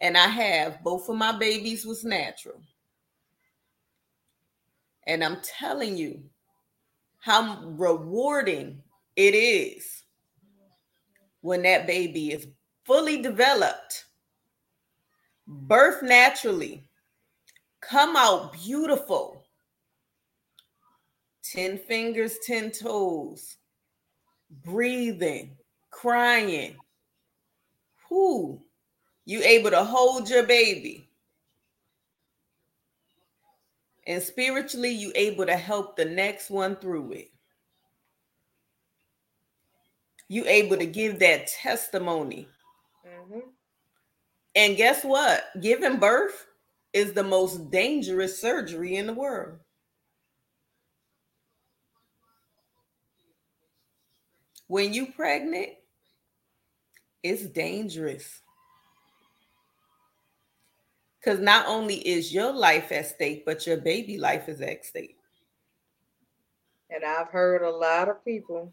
[0.00, 2.60] And I have both of my babies was natural.
[5.06, 6.22] And I'm telling you
[7.20, 8.82] how rewarding
[9.16, 10.02] it is
[11.40, 12.46] when that baby is
[12.84, 14.04] fully developed
[15.50, 16.84] birth naturally,
[17.80, 19.44] come out beautiful.
[21.42, 23.56] 10 fingers, 10 toes,
[24.64, 25.56] breathing,
[25.90, 26.76] crying.
[28.08, 28.62] Who?
[29.24, 31.09] You able to hold your baby.
[34.10, 37.30] And spiritually, you able to help the next one through it.
[40.26, 42.48] You able to give that testimony.
[43.06, 43.50] Mm-hmm.
[44.56, 45.44] And guess what?
[45.60, 46.44] Giving birth
[46.92, 49.60] is the most dangerous surgery in the world.
[54.66, 55.70] When you pregnant,
[57.22, 58.40] it's dangerous.
[61.20, 65.18] Because not only is your life at stake, but your baby life is at stake.
[66.88, 68.72] And I've heard a lot of people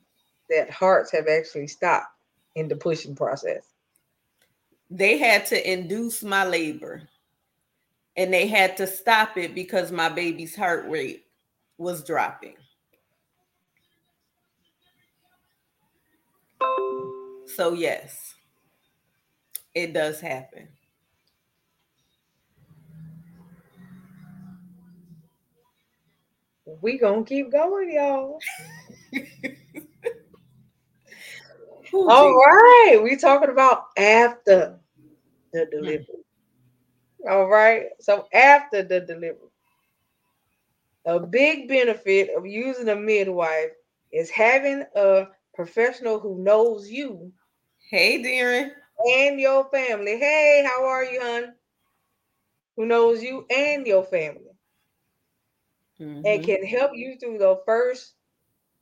[0.50, 2.08] that hearts have actually stopped
[2.56, 3.74] in the pushing process
[4.90, 7.08] they had to induce my labor
[8.16, 11.26] and they had to stop it because my baby's heart rate
[11.78, 12.56] was dropping.
[17.56, 18.36] So, yes,
[19.74, 20.68] it does happen.
[26.82, 28.40] We gonna keep going, y'all.
[31.94, 34.80] Ooh, All right, we talking about after
[35.54, 36.06] the delivery.
[37.24, 37.30] Hmm.
[37.30, 39.50] All right, so after the delivery,
[41.06, 43.72] a big benefit of using a midwife
[44.12, 47.32] is having a professional who knows you.
[47.90, 48.72] Hey, Darren.
[49.14, 50.18] And your family.
[50.18, 51.54] Hey, how are you, hon?
[52.76, 54.57] Who knows you and your family.
[56.00, 56.26] Mm-hmm.
[56.26, 58.14] And can help you through the first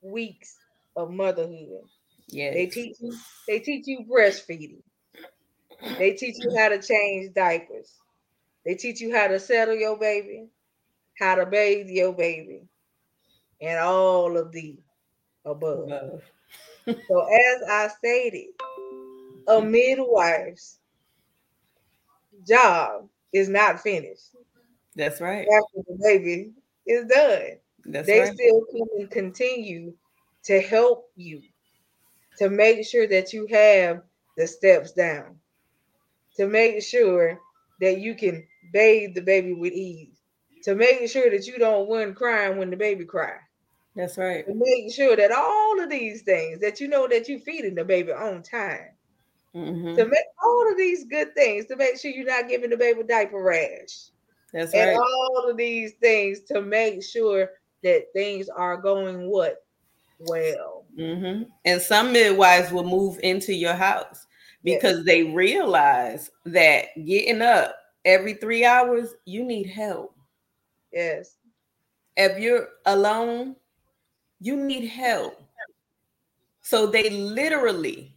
[0.02, 0.56] weeks
[0.96, 1.84] of motherhood.
[2.28, 2.52] Yeah.
[2.52, 4.82] They teach you they teach you breastfeeding.
[5.98, 7.92] They teach you how to change diapers.
[8.64, 10.48] They teach you how to settle your baby,
[11.18, 12.62] how to bathe your baby,
[13.60, 14.76] and all of the
[15.44, 15.84] above.
[15.84, 16.22] above.
[16.86, 18.48] so, as I stated,
[19.48, 20.78] a midwife's
[22.46, 24.30] job is not finished.
[24.96, 25.46] That's right.
[25.46, 26.52] After the baby
[26.86, 27.58] is done.
[27.84, 28.34] That's they right.
[28.34, 29.94] still can continue
[30.44, 31.42] to help you
[32.38, 34.02] to make sure that you have
[34.36, 35.36] the steps down,
[36.36, 37.40] to make sure
[37.80, 40.18] that you can bathe the baby with ease,
[40.64, 43.36] to make sure that you don't win crying when the baby cry.
[43.94, 44.46] That's right.
[44.46, 47.84] To make sure that all of these things that you know that you're feeding the
[47.84, 48.90] baby on time.
[49.54, 49.94] Mm-hmm.
[49.96, 53.02] To make all of these good things, to make sure you're not giving the baby
[53.04, 54.10] diaper rash.
[54.52, 54.96] That's and right.
[54.96, 57.50] all of these things to make sure
[57.82, 59.64] that things are going what
[60.18, 60.84] well.
[60.98, 61.44] Mm-hmm.
[61.64, 64.26] And some midwives will move into your house
[64.64, 65.06] because yes.
[65.06, 70.14] they realize that getting up every three hours, you need help.
[70.92, 71.36] Yes.
[72.16, 73.56] If you're alone,
[74.40, 75.42] you need help.
[76.62, 78.16] So they literally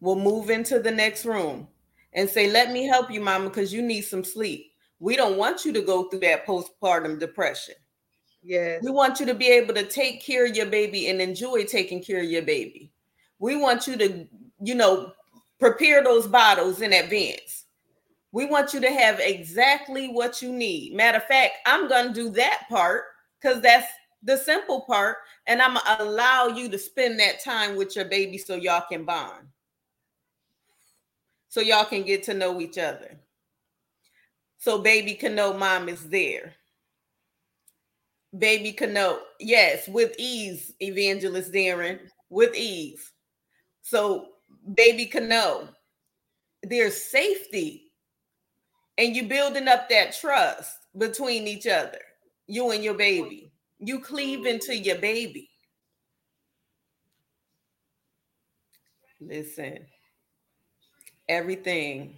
[0.00, 1.68] will move into the next room
[2.12, 4.72] and say, Let me help you, mama, because you need some sleep.
[4.98, 7.74] We don't want you to go through that postpartum depression.
[8.42, 8.82] Yes.
[8.82, 12.02] We want you to be able to take care of your baby and enjoy taking
[12.02, 12.92] care of your baby.
[13.38, 14.26] We want you to,
[14.62, 15.12] you know,
[15.58, 17.64] prepare those bottles in advance.
[18.32, 20.94] We want you to have exactly what you need.
[20.94, 23.04] Matter of fact, I'm going to do that part
[23.40, 23.86] because that's
[24.22, 25.16] the simple part.
[25.46, 28.84] And I'm going to allow you to spend that time with your baby so y'all
[28.88, 29.48] can bond.
[31.48, 33.18] So y'all can get to know each other.
[34.66, 36.56] So baby can know mom is there
[38.38, 39.20] baby can know.
[39.40, 43.12] Yes, with ease, evangelist Darren, with ease.
[43.82, 44.26] So
[44.74, 45.68] baby can know
[46.62, 47.92] there's safety
[48.98, 52.00] and you building up that trust between each other,
[52.48, 53.52] you and your baby.
[53.78, 55.48] You cleave into your baby.
[59.20, 59.86] Listen,
[61.28, 62.16] everything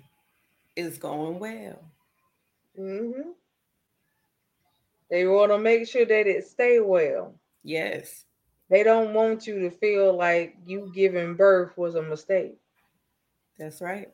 [0.77, 1.79] is going well.
[2.79, 3.31] Mm-hmm.
[5.11, 7.35] They want to make sure that it stay well.
[7.63, 8.25] Yes.
[8.71, 12.59] They don't want you to feel like you giving birth was a mistake.
[13.59, 14.11] That's right.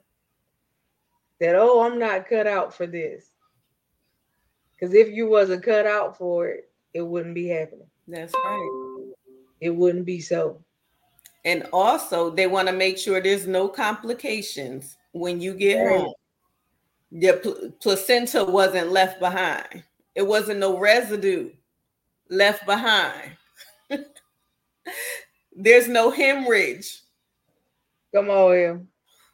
[1.41, 3.31] That oh, I'm not cut out for this.
[4.73, 7.89] Because if you wasn't cut out for it, it wouldn't be happening.
[8.07, 9.13] That's right.
[9.61, 10.61] It wouldn't be so.
[11.45, 16.01] And also, they want to make sure there's no complications when you get right.
[16.01, 16.15] home.
[17.15, 19.85] The pl- placenta wasn't left behind.
[20.17, 21.53] It wasn't no residue
[22.29, 23.37] left behind.
[25.57, 27.03] There's no hemorrhage.
[28.13, 28.83] Come on here.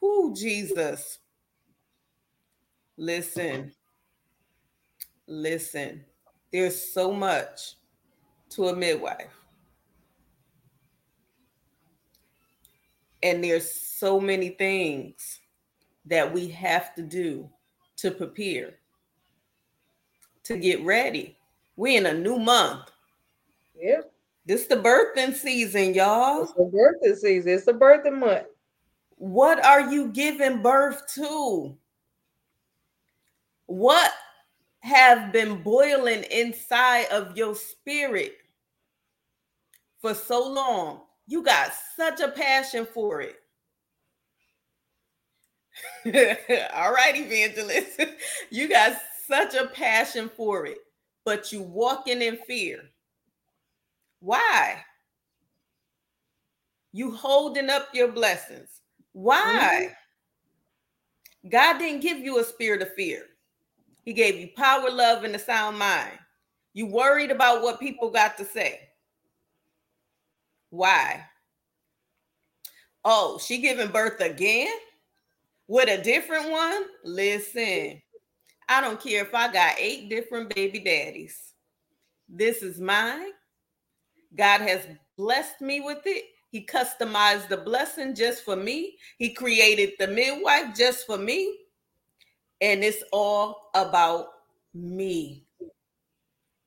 [0.03, 1.19] Who Jesus.
[2.99, 3.73] Listen.
[5.27, 6.05] Listen.
[6.53, 7.77] There's so much
[8.51, 9.33] to a midwife.
[13.23, 15.41] And there's so many things
[16.07, 17.49] that we have to do
[18.01, 18.75] to prepare
[20.45, 21.37] to get ready.
[21.77, 22.91] We in a new month.
[23.79, 24.01] Yeah.
[24.47, 26.43] This the birthing season, y'all.
[26.43, 27.53] It's the birthing season.
[27.53, 28.47] It's the birthing month.
[29.17, 31.77] What are you giving birth to?
[33.67, 34.11] What
[34.81, 38.33] have been boiling inside of your spirit
[40.01, 41.03] for so long?
[41.27, 43.40] You got such a passion for it.
[46.75, 48.01] All right, evangelist.
[48.51, 48.97] You got
[49.29, 50.79] such a passion for it,
[51.25, 52.81] but you walking in fear.
[54.21, 54.85] Why?
[56.93, 58.81] You holding up your blessings.
[59.13, 59.89] Why?
[61.45, 61.49] Mm-hmm.
[61.49, 63.25] God didn't give you a spirit of fear.
[64.05, 66.19] He gave you power, love, and a sound mind.
[66.73, 68.81] You worried about what people got to say.
[70.71, 71.25] Why?
[73.05, 74.73] Oh, she giving birth again
[75.71, 76.83] with a different one?
[77.05, 78.03] Listen,
[78.69, 81.53] I don't care if I got eight different baby daddies.
[82.29, 83.31] This is mine.
[84.35, 84.85] God has
[85.17, 86.25] blessed me with it.
[86.51, 88.97] He customized the blessing just for me.
[89.19, 91.57] He created the midwife just for me.
[92.61, 94.27] And it's all about
[94.75, 95.47] me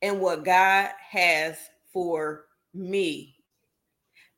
[0.02, 1.58] and what God has
[1.92, 3.36] for me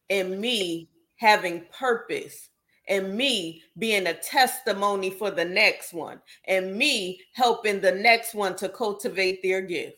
[0.10, 2.50] and me having purpose
[2.88, 8.56] and me being a testimony for the next one and me helping the next one
[8.58, 9.98] to cultivate their gift.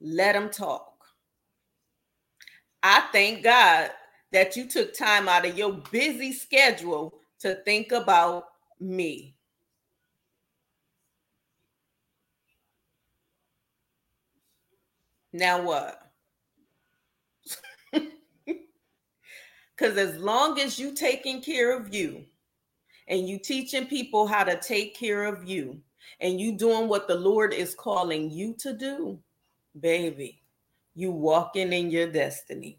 [0.00, 0.86] Let them talk.
[2.82, 3.90] I thank God
[4.32, 8.44] that you took time out of your busy schedule to think about
[8.78, 9.34] me.
[15.32, 16.09] Now what?
[19.80, 22.26] Because as long as you taking care of you
[23.08, 25.80] and you teaching people how to take care of you
[26.20, 29.18] and you doing what the Lord is calling you to do,
[29.80, 30.42] baby,
[30.94, 32.78] you walking in your destiny.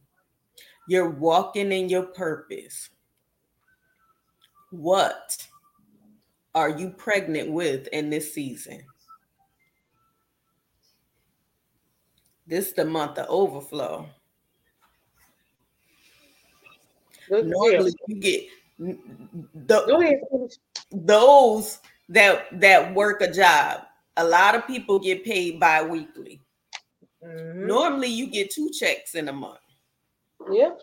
[0.87, 2.91] You're walking in your purpose.
[4.69, 5.37] What
[6.53, 8.83] are you pregnant with in this season?
[12.45, 14.07] This the month of overflow.
[17.31, 20.49] Normally you get the,
[20.91, 21.79] those
[22.09, 23.83] that that work a job.
[24.17, 26.41] A lot of people get paid bi-weekly.
[27.25, 27.67] Mm-hmm.
[27.67, 29.59] Normally you get two checks in a month.
[30.51, 30.81] Yep.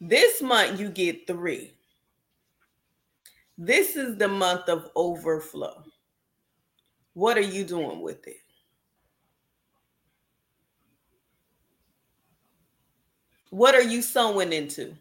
[0.00, 1.72] This month you get three.
[3.58, 5.82] This is the month of overflow.
[7.14, 8.36] What are you doing with it?
[13.50, 14.94] What are you sowing into?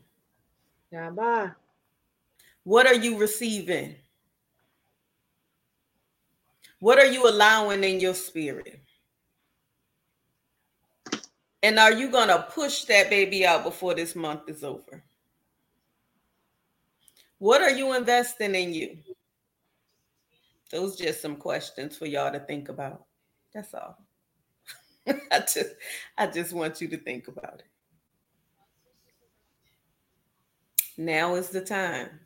[2.64, 3.96] What are you receiving?
[6.80, 8.82] What are you allowing in your spirit?
[11.64, 15.04] And are you going to push that baby out before this month is over?
[17.39, 18.98] What are you investing in you?
[20.72, 23.06] Those just some questions for y'all to think about.
[23.54, 23.98] That's all.
[25.08, 25.76] I just
[26.18, 27.75] I just want you to think about it.
[30.98, 32.20] Now is the time.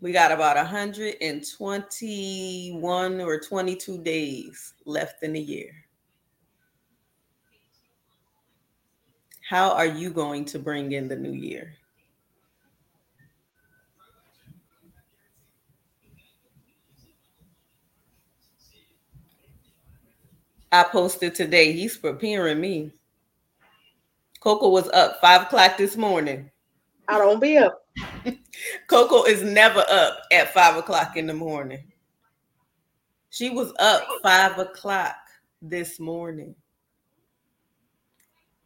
[0.00, 5.70] We got about 121 or 22 days left in the year.
[9.48, 11.74] How are you going to bring in the new year?
[20.70, 21.72] I posted today.
[21.72, 22.92] He's preparing me.
[24.40, 26.50] Cocoa was up five o'clock this morning.
[27.08, 27.86] I don't be up.
[28.86, 31.82] Cocoa is never up at five o'clock in the morning.
[33.30, 35.16] She was up five o'clock
[35.62, 36.54] this morning.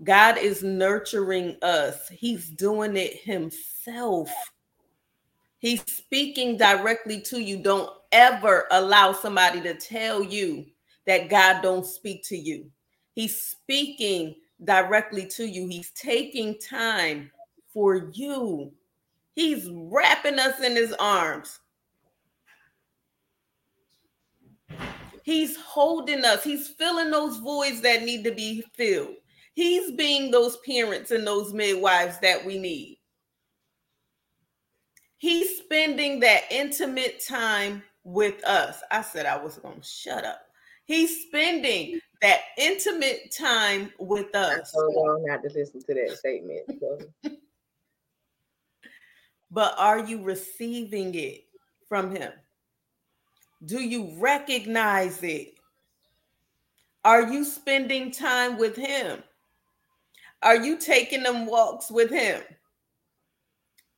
[0.03, 4.31] God is nurturing us, He's doing it Himself.
[5.59, 7.63] He's speaking directly to you.
[7.63, 10.67] Don't ever allow somebody to tell you
[11.07, 12.69] that God don't speak to you.
[13.15, 14.35] He's speaking
[14.65, 15.69] directly to you.
[15.69, 17.31] He's taking time
[17.73, 18.73] for you.
[19.35, 21.59] He's wrapping us in his arms.
[25.25, 26.43] He's holding us.
[26.43, 29.15] He's filling those voids that need to be filled.
[29.55, 32.99] He's being those parents and those midwives that we need.
[35.19, 38.81] He's spending that intimate time with us.
[38.91, 40.41] I said I was going to shut up.
[40.85, 44.73] He's spending that intimate time with us.
[44.73, 46.63] So long not to listen to that statement.
[49.53, 51.45] But are you receiving it
[51.87, 52.33] from him?
[53.67, 55.55] Do you recognize it?
[57.05, 59.23] Are you spending time with him?
[60.43, 62.41] Are you taking them walks with him?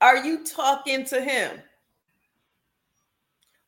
[0.00, 1.62] Are you talking to him?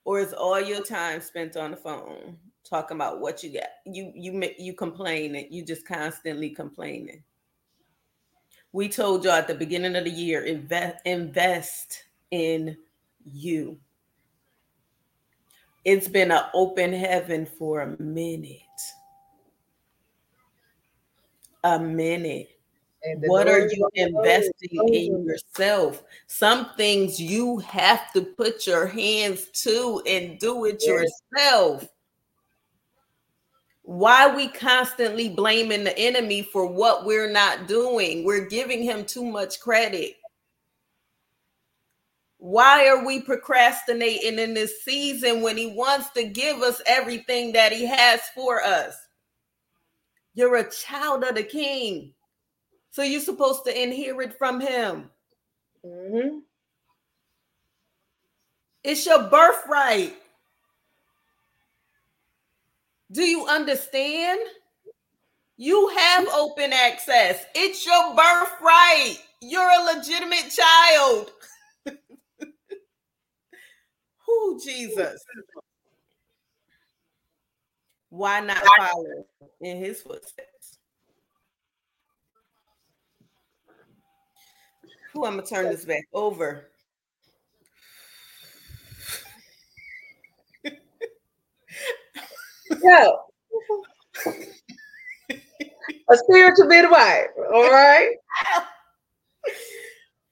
[0.04, 2.36] Or is all your time spent on the phone
[2.68, 3.68] talking about what you got?
[3.86, 5.46] You you you complaining.
[5.50, 7.22] You just constantly complaining.
[8.76, 12.76] We told y'all at the beginning of the year, invest invest in
[13.24, 13.78] you.
[15.86, 18.60] It's been an open heaven for a minute.
[21.64, 22.50] A minute.
[23.20, 26.04] What are you investing in yourself?
[26.26, 31.10] Some things you have to put your hands to and do it yes.
[31.32, 31.88] yourself.
[33.86, 38.24] Why we constantly blaming the enemy for what we're not doing?
[38.24, 40.14] We're giving him too much credit.
[42.38, 47.70] Why are we procrastinating in this season when he wants to give us everything that
[47.70, 48.96] he has for us?
[50.34, 52.12] You're a child of the king.
[52.90, 55.10] So you're supposed to inherit from him.
[55.84, 56.38] Mm-hmm.
[58.82, 60.16] It's your birthright.
[63.12, 64.40] Do you understand?
[65.56, 67.44] You have open access.
[67.54, 69.22] It's your birthright.
[69.40, 71.30] You're a legitimate child.
[74.26, 75.24] Who Jesus?
[78.10, 79.26] Why not follow
[79.60, 80.78] in his footsteps?
[85.12, 86.68] Who I'm gonna turn this back over.
[92.82, 93.18] Yo.
[96.10, 97.28] a spiritual midwife.
[97.52, 98.10] All right.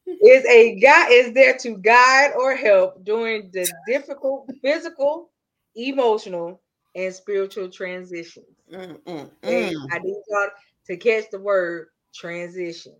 [0.06, 5.30] is a guy is there to guide or help during the difficult physical,
[5.74, 6.60] emotional,
[6.94, 8.46] and spiritual transitions.
[8.72, 9.74] Mm, mm, mm.
[9.90, 10.48] I need y'all
[10.86, 12.96] to catch the word transitions.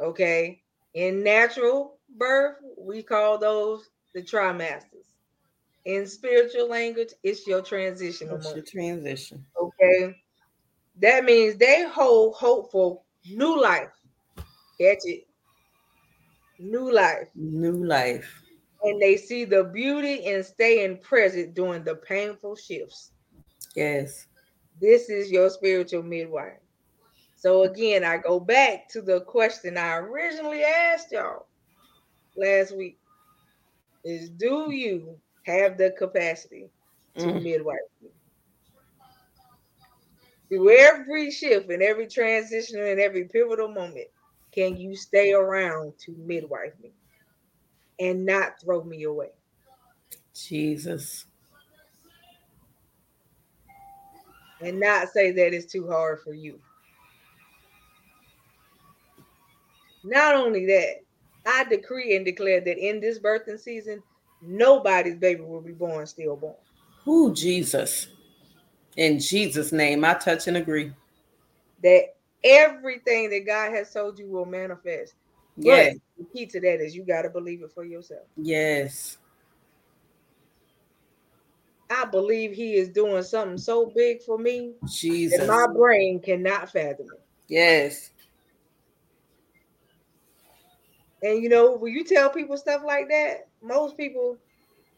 [0.00, 0.62] Okay.
[0.94, 5.11] In natural birth, we call those the trimesters.
[5.84, 8.28] In spiritual language, it's your transition.
[8.32, 9.44] It's your transition.
[9.60, 10.14] Okay.
[11.00, 13.90] That means they hold hope for new life.
[14.80, 15.26] Catch it.
[16.58, 17.28] New life.
[17.34, 18.42] New life.
[18.84, 23.12] And they see the beauty in staying present during the painful shifts.
[23.74, 24.26] Yes.
[24.80, 26.58] This is your spiritual midwife.
[27.36, 31.46] So again, I go back to the question I originally asked y'all
[32.36, 32.98] last week
[34.04, 36.70] is do you have the capacity
[37.16, 37.42] to mm.
[37.42, 38.10] midwife me?
[40.48, 44.08] Through every shift and every transition and every pivotal moment,
[44.52, 46.92] can you stay around to midwife me
[47.98, 49.30] and not throw me away?
[50.34, 51.24] Jesus.
[54.60, 56.60] And not say that it's too hard for you.
[60.04, 61.02] Not only that,
[61.46, 64.02] I decree and declare that in this birthing season,
[64.42, 66.54] nobody's baby will be born stillborn.
[67.04, 68.08] Who Jesus?
[68.96, 70.92] In Jesus' name, I touch and agree.
[71.82, 72.14] That
[72.44, 75.14] everything that God has told you will manifest.
[75.56, 75.96] Yes.
[76.18, 78.26] But the key to that is you got to believe it for yourself.
[78.36, 79.18] Yes.
[81.90, 85.38] I believe He is doing something so big for me Jesus.
[85.38, 87.20] that my brain cannot fathom it.
[87.48, 88.10] Yes.
[91.22, 94.36] And you know, when you tell people stuff like that, most people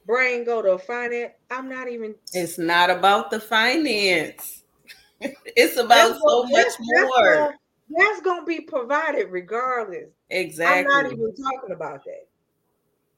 [0.07, 1.33] brain go to finance.
[1.51, 2.14] I'm not even.
[2.33, 4.62] It's not about the finance.
[5.20, 6.95] it's about so much that's, more.
[6.95, 7.55] That's gonna,
[7.91, 10.11] that's gonna be provided regardless.
[10.31, 10.81] Exactly.
[10.81, 12.27] I'm not even talking about that.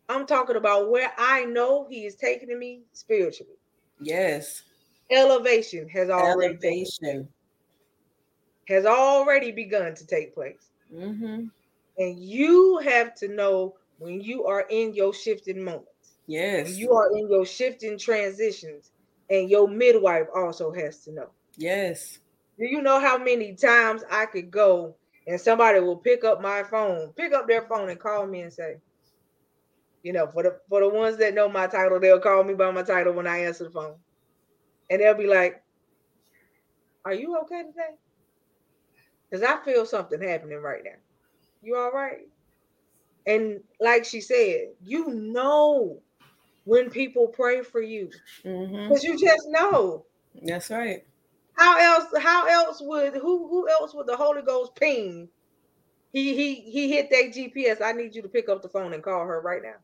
[0.08, 3.56] I'm talking about where I know He is taking me spiritually.
[4.00, 4.62] Yes.
[5.10, 7.28] Elevation has already elevation
[8.68, 10.70] has already begun to take place.
[10.92, 11.46] Mm-hmm.
[11.98, 15.90] And you have to know when you are in your shifting moments.
[16.26, 16.76] Yes.
[16.76, 18.90] you are in your shifting transitions,
[19.30, 21.30] and your midwife also has to know.
[21.56, 22.18] Yes.
[22.58, 26.62] Do you know how many times I could go and somebody will pick up my
[26.62, 28.76] phone, pick up their phone and call me and say,
[30.02, 32.70] you know, for the for the ones that know my title, they'll call me by
[32.70, 33.96] my title when I answer the phone.
[34.88, 35.62] And they'll be like,
[37.04, 37.96] Are you okay today?
[39.28, 40.92] Because I feel something happening right now.
[41.66, 42.28] You all right?
[43.26, 45.98] And like she said, you know
[46.62, 48.08] when people pray for you.
[48.44, 48.94] Because mm-hmm.
[49.02, 50.06] you just know.
[50.44, 51.04] That's right.
[51.54, 55.28] How else, how else would who who else would the Holy Ghost ping?
[56.12, 57.84] He he he hit that GPS.
[57.84, 59.74] I need you to pick up the phone and call her right now.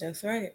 [0.00, 0.52] That's right.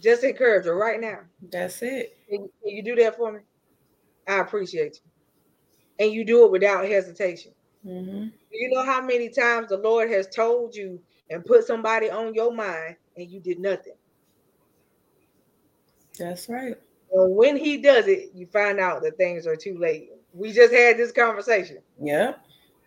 [0.00, 1.20] Just encourage her right now.
[1.52, 2.16] That's it.
[2.28, 3.40] Can, can you do that for me?
[4.26, 5.10] I appreciate you
[5.98, 7.52] and you do it without hesitation.
[7.86, 8.28] Mm-hmm.
[8.50, 12.52] You know how many times the Lord has told you and put somebody on your
[12.52, 13.94] mind and you did nothing.
[16.18, 16.76] That's right.
[17.12, 20.10] And when he does it, you find out that things are too late.
[20.34, 21.78] We just had this conversation.
[22.00, 22.34] Yeah.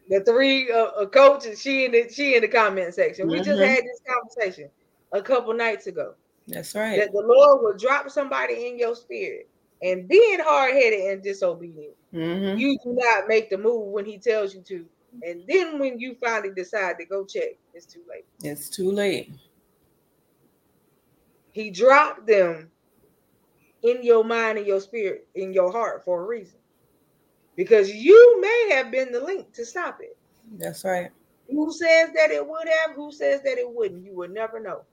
[0.09, 3.28] The three uh, coaches, she in the she in the comment section.
[3.28, 3.43] We mm-hmm.
[3.43, 4.70] just had this conversation
[5.14, 6.16] a couple nights ago.
[6.47, 6.99] That's right.
[6.99, 9.49] That the Lord will drop somebody in your spirit
[9.82, 11.95] and being hard headed and disobedient.
[12.13, 12.57] Mm-hmm.
[12.57, 14.86] You do not make the move when he tells you to.
[15.23, 18.25] And then when you finally decide to go check, it's too late.
[18.43, 19.32] It's too late.
[21.51, 22.69] He dropped them
[23.84, 26.59] in your mind and your spirit, in your heart for a reason.
[27.55, 30.17] Because you may have been the link to stop it.
[30.57, 31.09] That's right.
[31.49, 32.95] Who says that it would have?
[32.95, 34.05] Who says that it wouldn't?
[34.05, 34.84] You will never know.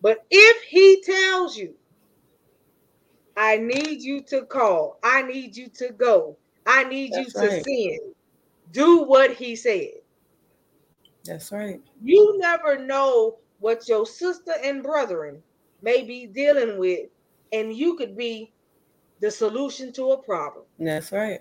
[0.00, 1.74] But if he tells you
[3.38, 4.98] I need you to call.
[5.04, 6.36] I need you to go.
[6.66, 7.64] I need That's you to right.
[7.64, 7.98] sin.
[8.72, 9.92] Do what he said.
[11.24, 11.80] That's right.
[12.02, 15.40] You never know what your sister and brethren
[15.82, 17.10] may be dealing with,
[17.52, 18.52] and you could be
[19.20, 20.64] the solution to a problem.
[20.80, 21.40] That's right.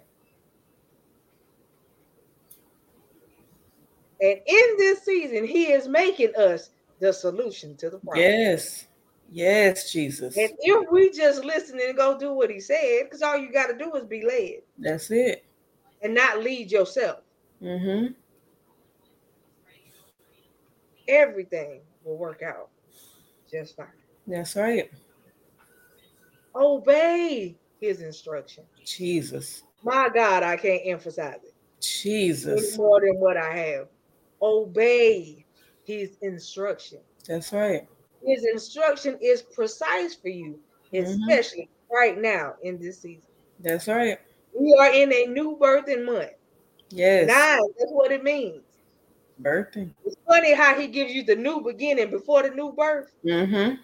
[4.21, 6.69] And in this season, he is making us
[6.99, 8.23] the solution to the problem.
[8.23, 8.85] Yes.
[9.30, 10.38] Yes, Jesus.
[10.38, 13.67] And if we just listen and go do what he said, because all you got
[13.67, 14.61] to do is be led.
[14.78, 15.45] That's it.
[16.01, 17.19] And not lead yourself.
[17.61, 18.13] Mm-hmm.
[21.07, 22.69] Everything will work out
[23.49, 23.88] just fine.
[24.25, 24.91] That's right.
[26.55, 27.55] Obey.
[27.80, 28.63] his instruction.
[28.86, 29.63] Jesus.
[29.84, 32.69] My God, I can't emphasize it Jesus.
[32.69, 33.88] any more than what I have.
[34.41, 35.45] Obey
[35.84, 36.99] his instruction.
[37.28, 37.88] That's right.
[38.26, 40.59] His instruction is precise for you,
[40.93, 41.05] Mhm.
[41.22, 43.30] especially right now in this season.
[43.59, 44.20] That's right.
[44.53, 46.32] We are in a new birthing month.
[46.89, 47.28] Yes.
[47.28, 48.63] Nine, that's what it means.
[49.41, 49.91] Birthing.
[50.05, 53.11] It's funny how he gives you the new beginning before the new birth.
[53.24, 53.76] Mm-hmm.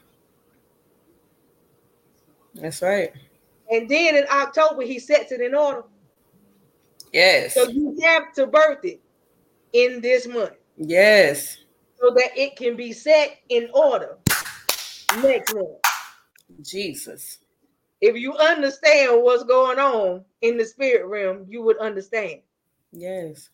[2.55, 3.13] That's right.
[3.71, 5.83] And then in October, he sets it in order.
[7.11, 7.53] Yes.
[7.53, 8.99] So you have to birth it
[9.73, 11.57] in this month Yes.
[11.99, 14.17] so that it can be set in order
[15.21, 15.53] next.
[16.61, 17.39] Jesus.
[18.01, 22.41] If you understand what's going on in the spirit realm, you would understand.
[22.91, 23.49] Yes.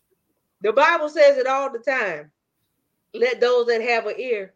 [0.62, 2.30] The Bible says it all the time.
[3.14, 4.54] Let those that have an ear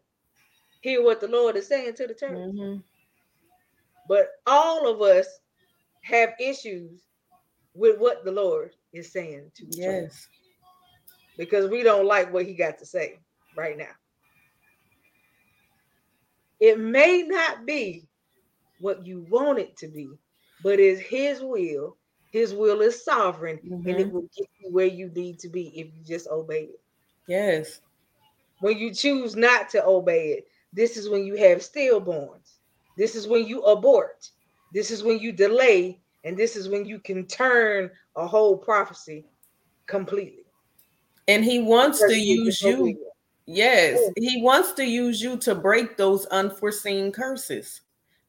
[0.81, 2.37] hear what the Lord is saying to the church.
[2.37, 2.79] Mm-hmm.
[4.07, 5.27] But all of us
[6.03, 7.01] have issues
[7.73, 10.27] with what the Lord is saying to the church Yes.
[11.37, 13.19] because we don't like what he got to say
[13.57, 13.91] right now.
[16.59, 18.09] It may not be
[18.79, 20.19] what you want it to be,
[20.59, 21.97] but it's his will.
[22.31, 24.11] His will is sovereign and it Mhm.
[24.11, 26.81] will get you where you need to be if you just obey it.
[27.27, 27.81] Yes.
[28.59, 32.57] When you choose not to obey it, this is when you have stillborns.
[32.97, 34.29] This is when you abort.
[34.71, 36.01] This is when you delay.
[36.23, 39.27] And this is when you can turn a whole prophecy
[39.87, 40.45] completely.
[41.27, 42.99] And he wants to Because you're use you.
[43.47, 44.13] Yes, Oh.
[44.17, 47.81] he wants to use you to break those unforeseen curses.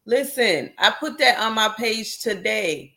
[0.04, 2.96] Listen, I put that on my page today.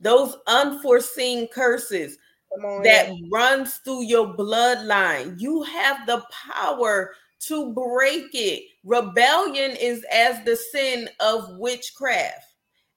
[0.00, 2.18] Those unforeseen curses
[2.62, 2.82] on.
[2.82, 3.28] that in.
[3.30, 5.38] runs through your bloodline.
[5.38, 8.64] You have the power to break it.
[8.84, 12.46] Rebellion is as the sin of witchcraft.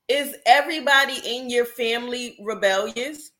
[0.08, 3.32] Is everybody in your family rebellious?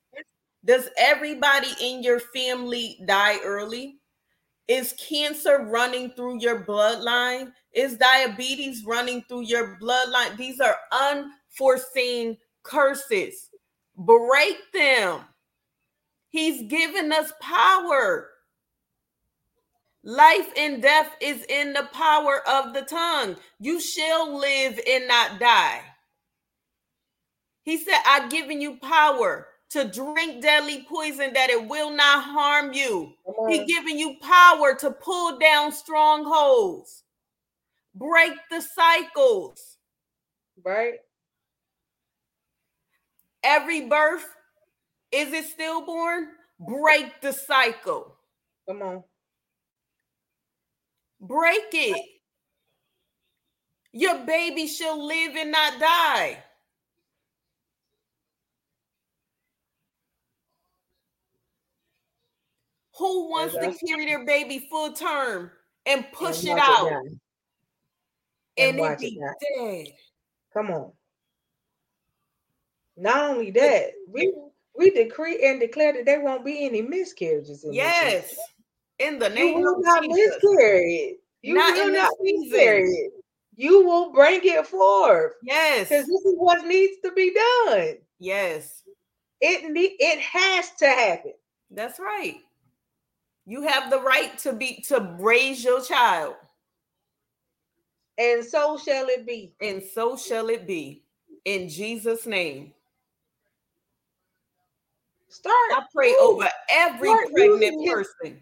[0.66, 4.01] Does everybody in your family die early?
[4.72, 7.52] Is cancer running through your bloodline?
[7.74, 10.38] Is diabetes running through your bloodline?
[10.38, 13.50] These are unforeseen curses.
[13.98, 15.26] Break them.
[16.30, 18.30] He's given us power.
[20.06, 23.36] Life and death is in the power of the tongue.
[23.60, 25.82] You shall live and not die.
[27.64, 32.74] He said, I've given you power to drink deadly poison that it will not harm
[32.74, 33.14] you.
[33.48, 37.04] He's giving you power to pull down strongholds,
[37.96, 39.78] break the cycles.
[40.64, 40.96] Right?
[43.44, 44.28] Every birth,
[45.12, 46.28] is it stillborn?
[46.60, 48.16] Break the cycle.
[48.68, 49.04] Come on.
[51.20, 52.06] Break it.
[53.94, 56.38] Your baby shall live and not die.
[63.02, 65.50] Who wants to carry their baby full term
[65.88, 67.00] and push And it out die.
[68.58, 69.34] and, it watch be die.
[69.58, 69.88] dead?
[70.54, 70.92] Come on.
[72.96, 74.32] Not only that, we
[74.78, 77.64] we decree and declare that there won't be any miscarriages.
[77.64, 78.30] In Yes.
[78.30, 78.44] season.
[79.00, 80.36] In the you will of not Jesus.
[80.44, 81.20] miscarry it.
[81.42, 82.42] You Not will in not season.
[82.52, 83.14] miscarry it.
[83.56, 85.90] You will bring it forth Yes.
[85.90, 87.98] because this is what needs to be done.
[88.20, 88.84] Yes.
[89.40, 91.34] It need it has to happen.
[91.72, 92.38] That's right.
[93.52, 96.36] You have the right to be to raise your child,
[98.18, 99.54] And so shall it be.
[99.60, 101.04] and so shall it be.
[101.44, 102.74] In Jesus' name.
[105.28, 105.54] Start.
[105.74, 108.42] I pray over every pregnant his- person.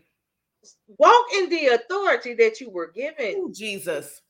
[0.99, 4.21] Walk in the authority that you were given Ooh, Jesus.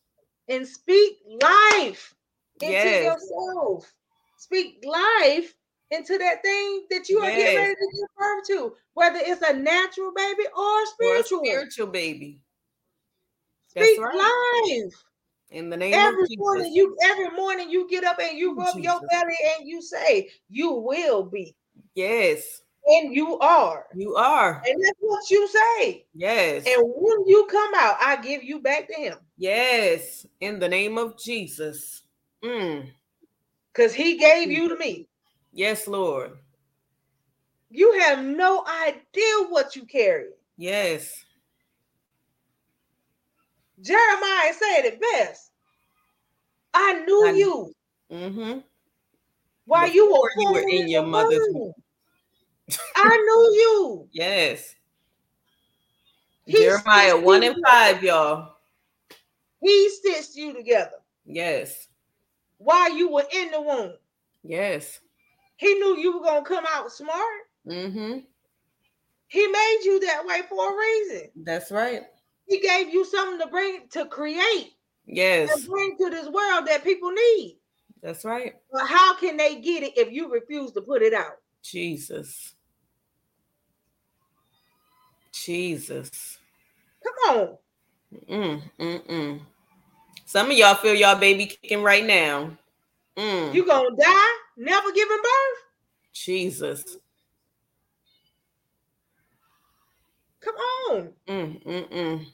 [0.48, 2.16] and speak life
[2.62, 3.04] into Yes.
[3.04, 3.94] yourself.
[4.38, 5.54] Speak life
[5.92, 9.54] into that thing that you are getting ready to give birth to, whether it's a
[9.54, 11.40] natural baby or a For a spiritual.
[11.46, 12.42] spiritual baby.
[13.76, 14.72] That's Speak right.
[14.74, 14.94] life.
[15.52, 16.76] In the name Every of morning Jesus.
[16.76, 20.74] you every morning you get up and you rub your belly and you say, You
[20.74, 21.56] will be,
[21.96, 23.88] Yes, and you are.
[23.96, 24.62] you are.
[24.66, 26.06] And that's what you say.
[26.14, 26.66] Yes.
[26.68, 29.18] And when you come out, I give you back to him.
[29.38, 30.28] Yes.
[30.40, 32.04] In the name of Jesus.
[32.44, 32.90] Mm.
[33.74, 35.08] Because he gave you to me.
[35.52, 36.32] Yes, Lord.
[37.70, 40.30] You have no idea what you carry.
[40.58, 41.14] Yes.
[43.82, 45.52] Jeremiah said it best.
[46.74, 47.74] I knew I- you
[48.12, 48.60] Mm-hmm.
[49.66, 51.74] while you were, you were in your mother's womb.
[52.96, 54.08] I knew you.
[54.12, 54.76] Yes.
[56.46, 58.56] He Jeremiah 1 you and 5, y'all.
[59.62, 61.88] He stitched you together Yes.
[62.58, 63.94] while you were in the womb.
[64.44, 65.00] Yes.
[65.60, 67.42] He knew you were gonna come out smart.
[67.68, 68.20] Mm-hmm.
[69.28, 71.30] He made you that way for a reason.
[71.44, 72.04] That's right.
[72.48, 74.72] He gave you something to bring to create
[75.06, 75.52] Yes.
[75.54, 77.60] and bring to this world that people need.
[78.02, 78.56] That's right.
[78.72, 81.34] But how can they get it if you refuse to put it out?
[81.62, 82.56] Jesus.
[85.34, 86.38] Jesus.
[87.04, 87.58] Come on.
[88.30, 89.40] Mm, mm, mm.
[90.26, 92.52] Some of y'all feel y'all baby kicking right now.
[93.18, 95.64] Mm, You gonna die, never giving birth?
[96.14, 96.98] Jesus.
[100.42, 101.10] Come on.
[101.28, 102.26] Mm, mm, mm.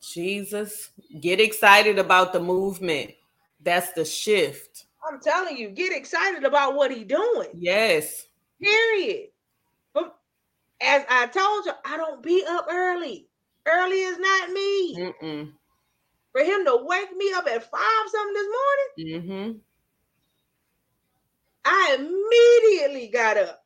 [0.00, 0.90] Jesus.
[1.20, 3.12] Get excited about the movement.
[3.62, 4.86] That's the shift.
[5.08, 7.48] I'm telling you, get excited about what he doing.
[7.54, 8.26] Yes.
[8.62, 9.28] Period.
[9.92, 10.16] But
[10.80, 13.26] as I told you, I don't be up early.
[13.66, 14.96] Early is not me.
[14.96, 15.52] Mm-mm.
[16.32, 19.58] For him to wake me up at five something this morning, Mm-hmm.
[21.64, 23.64] I immediately got up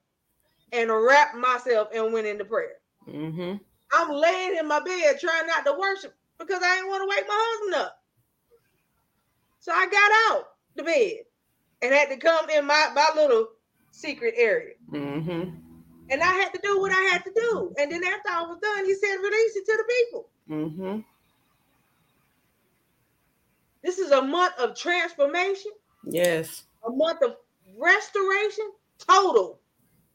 [0.73, 2.77] and wrapped myself and went into prayer.
[3.09, 3.57] Mm-hmm.
[3.93, 7.29] I'm laying in my bed trying not to worship because I didn't want to wake
[7.29, 8.03] my husband up.
[9.61, 11.25] So I got out the bed
[11.83, 13.49] and had to come in my, my little
[13.91, 14.75] secret area.
[14.91, 15.51] Mm-hmm.
[16.11, 17.75] And I had to do what I had to do.
[17.79, 20.29] And then after I was done, he said, release it to the people.
[20.51, 21.01] Mm-hmm.
[23.83, 25.73] This is a month of transformation,
[26.07, 26.65] Yes.
[26.87, 27.37] a month of
[27.77, 29.61] restoration, total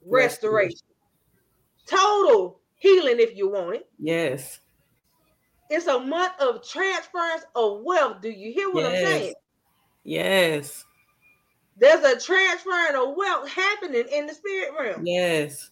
[0.06, 0.88] restoration,
[1.86, 3.90] total healing if you want it.
[4.00, 4.60] Yes.
[5.70, 8.22] It's a month of transference of wealth.
[8.22, 9.34] Do you hear what I'm saying?
[10.04, 10.86] Yes.
[11.78, 15.06] There's a transferring of wealth happening in the spirit realm.
[15.06, 15.70] Yes.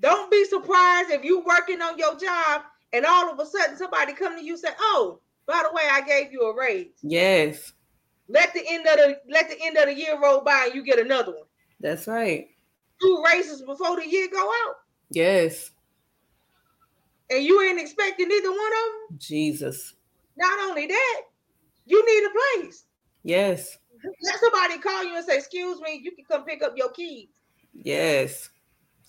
[0.00, 4.12] Don't be surprised if you working on your job and all of a sudden somebody
[4.12, 7.72] come to you and say, "Oh, by the way, I gave you a raise." Yes.
[8.28, 10.82] Let the end of the let the end of the year roll by and you
[10.84, 11.46] get another one.
[11.80, 12.46] That's right.
[13.00, 14.76] Two races before the year go out,
[15.10, 15.70] Yes.
[17.30, 19.18] and you ain't expecting either one of them.
[19.18, 19.94] Jesus.
[20.36, 21.22] Not only that,
[21.84, 22.84] you need a place.
[23.24, 23.78] Yes.
[24.22, 27.28] Let somebody call you and say, "Excuse me, you can come pick up your keys."
[27.74, 28.50] Yes.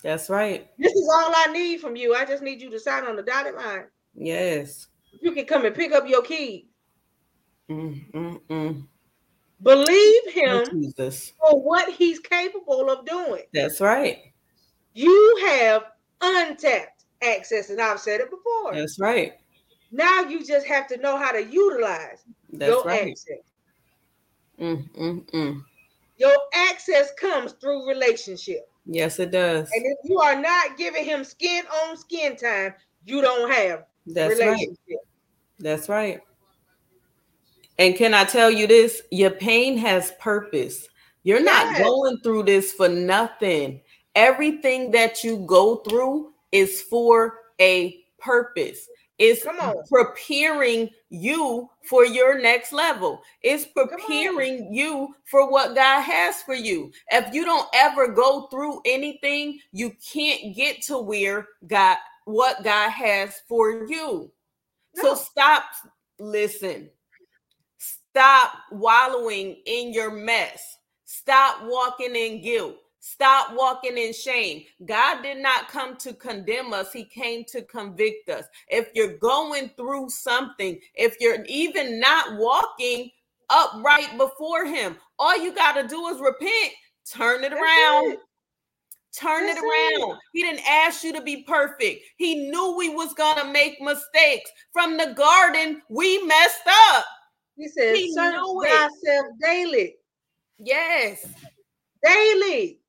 [0.02, 0.68] That's right.
[0.78, 2.14] This is all I need from you.
[2.14, 3.86] I just need you to sign on the dotted line.
[4.14, 4.88] Yes.
[5.22, 6.66] You can come and pick up your keys.
[7.70, 8.86] Mm, mm, mm.
[9.64, 10.92] Believe him
[11.40, 13.42] for what he's capable of doing.
[13.52, 14.18] That's right.
[14.92, 15.84] You have
[16.20, 18.74] untapped access, and I've said it before.
[18.74, 19.32] That's right.
[19.90, 23.08] Now you just have to know how to utilize That's your right.
[23.08, 23.38] access.
[24.60, 25.62] Mm, mm, mm.
[26.18, 28.68] Your access comes through relationship.
[28.86, 29.70] Yes, it does.
[29.72, 32.74] And if you are not giving him skin on skin time,
[33.06, 34.68] you don't have That's right.
[35.58, 36.20] That's right.
[37.78, 39.02] And can I tell you this?
[39.10, 40.86] Your pain has purpose.
[41.22, 43.80] You're not going through this for nothing.
[44.14, 48.88] Everything that you go through is for a purpose.
[49.18, 49.46] It's
[49.88, 53.22] preparing you for your next level.
[53.42, 56.92] It's preparing you for what God has for you.
[57.10, 62.90] If you don't ever go through anything, you can't get to where God what God
[62.90, 64.30] has for you.
[64.94, 65.64] So stop,
[66.18, 66.90] listen.
[68.14, 70.78] Stop wallowing in your mess.
[71.04, 72.76] Stop walking in guilt.
[73.00, 74.62] Stop walking in shame.
[74.84, 78.44] God did not come to condemn us, He came to convict us.
[78.68, 83.10] If you're going through something, if you're even not walking
[83.50, 86.72] upright before Him, all you got to do is repent,
[87.12, 88.18] turn it around.
[89.12, 90.18] Turn it around.
[90.32, 92.00] He didn't ask you to be perfect.
[92.16, 94.50] He knew we was gonna make mistakes.
[94.72, 97.04] From the garden, we messed up.
[97.56, 98.34] He says, He search
[98.64, 99.96] thyself daily.
[100.58, 101.26] Yes,
[102.02, 102.80] Daily.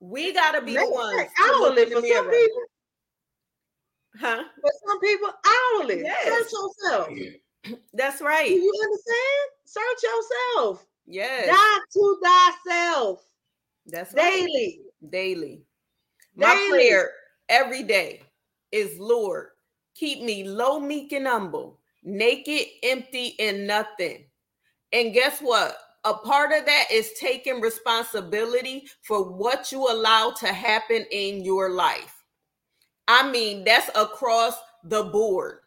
[0.00, 1.16] we gotta be the Matter of ones.
[1.18, 2.62] fact, to look Hourly for some people.
[4.20, 4.44] Huh?
[4.60, 6.02] For some people, hourly.
[6.02, 6.24] Yes.
[6.28, 7.08] Search yourself.
[7.94, 8.48] That's Do right.
[8.50, 9.50] you understand?
[9.64, 10.86] Search yourself.
[11.06, 13.22] Yes, Die to thyself
[13.86, 14.32] that's right.
[14.46, 14.80] daily.
[15.10, 15.62] Daily.
[16.36, 16.68] My Daily.
[16.70, 17.10] prayer
[17.50, 18.22] every day
[18.72, 19.48] is Lord,
[19.94, 24.26] keep me low, meek, and humble, naked, empty, and nothing.
[24.92, 25.76] And guess what?
[26.04, 31.70] A part of that is taking responsibility for what you allow to happen in your
[31.70, 32.22] life.
[33.08, 35.58] I mean, that's across the board.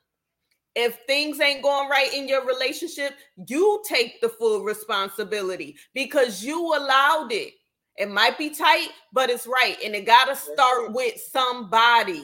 [0.76, 3.14] If things ain't going right in your relationship,
[3.48, 7.54] you take the full responsibility because you allowed it.
[7.98, 9.76] It might be tight, but it's right.
[9.84, 12.24] And it got to start with somebody.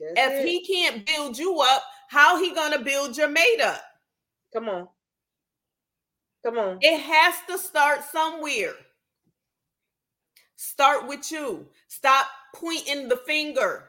[0.00, 0.48] That's If it.
[0.48, 1.82] he can't build you up,
[2.12, 3.80] how he going to build your mate up?
[4.52, 4.86] Come on.
[6.44, 6.78] Come on.
[6.82, 8.74] It has to start somewhere.
[10.56, 11.66] Start with you.
[11.88, 13.84] Stop pointing the finger.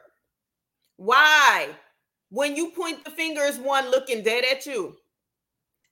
[0.96, 1.68] Why?
[2.30, 4.96] When you point the finger, is one looking dead at you.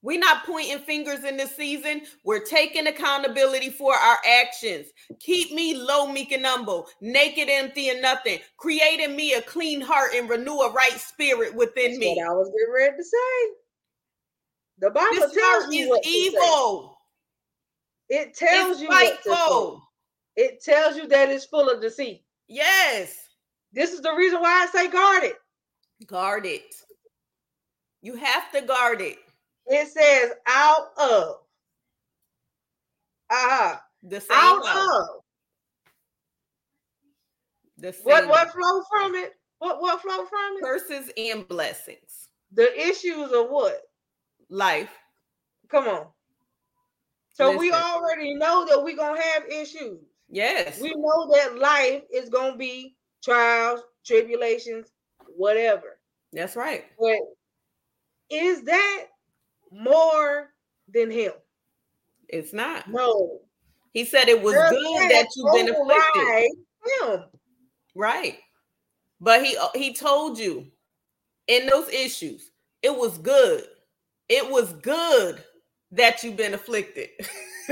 [0.04, 2.02] We're not pointing fingers in this season.
[2.24, 4.88] We're taking accountability for our actions.
[5.20, 8.40] Keep me low, meek, and humble, naked, empty, and nothing.
[8.58, 12.16] Creating me a clean heart and renew a right spirit within That's me.
[12.18, 13.54] what I was getting ready to say.
[14.80, 16.98] The Bible This tells heart you is what evil.
[18.10, 19.88] It tells It's you spiteful.
[20.36, 22.24] It tells you that it's full of deceit.
[22.48, 23.16] Yes.
[23.72, 25.36] This is the reason why I say guard it.
[26.08, 26.74] Guard it.
[28.02, 29.18] You have to guard it.
[29.68, 31.36] It says out of.
[33.32, 34.78] Ah, The same out mouth.
[34.78, 35.24] of.
[37.78, 39.34] The same What what flow from it?
[39.60, 40.64] What what flow from it?
[40.64, 42.30] curses and blessings.
[42.52, 43.82] The issues of what?
[44.50, 44.92] Life.
[45.70, 46.08] Come on.
[47.34, 50.00] So we already know that we're gonna have issues.
[50.30, 50.80] Yes.
[50.82, 54.92] We know that life is gonna be trials, tribulations,
[55.38, 56.00] whatever.
[56.34, 56.86] That's right.
[57.00, 57.18] But
[58.30, 59.06] is that
[59.72, 60.50] more
[60.94, 61.32] than him?
[62.28, 62.90] It's not.
[62.90, 63.40] No.
[63.94, 66.52] He said it was good that you've been afflicted.
[67.02, 67.24] Him.
[67.96, 68.40] Right.
[69.20, 70.66] But he uh, he told you
[71.48, 72.52] in those issues,
[72.82, 73.66] it was good.
[74.30, 75.44] It was good
[75.92, 77.10] that you've been afflicted.